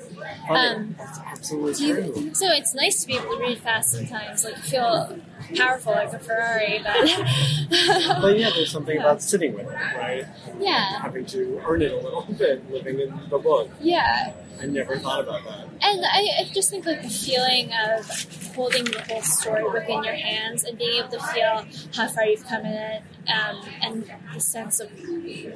[0.50, 2.34] Um, That's absolutely you true.
[2.34, 2.48] so?
[2.52, 5.20] It's nice to be able to read fast sometimes, like you feel
[5.56, 6.96] powerful like a Ferrari, but
[8.22, 10.26] But yeah, there's something about sitting with it, right?
[10.60, 13.70] yeah, Having to earn it a little bit, living in the book.
[13.80, 14.34] yeah.
[14.60, 15.68] I never thought about that.
[15.82, 18.08] And I, I just think like the feeling of
[18.56, 22.46] holding the whole story within your hands and being able to feel how far you've
[22.46, 24.92] come in it, um, and the sense of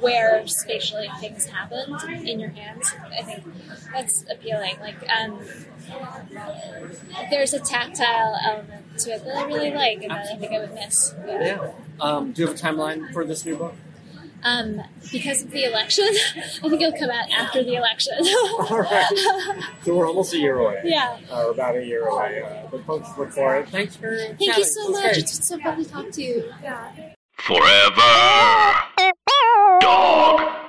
[0.00, 2.92] where spatially things happened in your hands.
[3.16, 3.44] I think
[3.92, 4.76] that's appealing.
[4.80, 5.38] Like, um,
[7.30, 10.60] there's a tactile element to it that I really like, and that I think I
[10.60, 11.14] would miss.
[11.26, 11.44] Yeah.
[11.44, 11.72] Yeah.
[12.00, 13.74] Um, do you have a timeline for this new book?
[14.46, 14.80] Um,
[15.10, 16.04] because of the election,
[16.36, 18.12] I think it'll come out after the election.
[18.70, 19.06] All right.
[19.82, 20.82] So we're almost a year away.
[20.84, 21.18] Yeah.
[21.32, 22.42] Or about a year away.
[22.42, 23.68] Uh, but folks, look for it.
[23.68, 24.54] Thanks for Thank chatting.
[24.58, 25.02] you so much.
[25.02, 25.16] great.
[25.18, 26.52] It's been so fun to talk to you.
[26.62, 26.90] Yeah.
[27.38, 28.72] Forever.
[29.80, 30.65] Dog.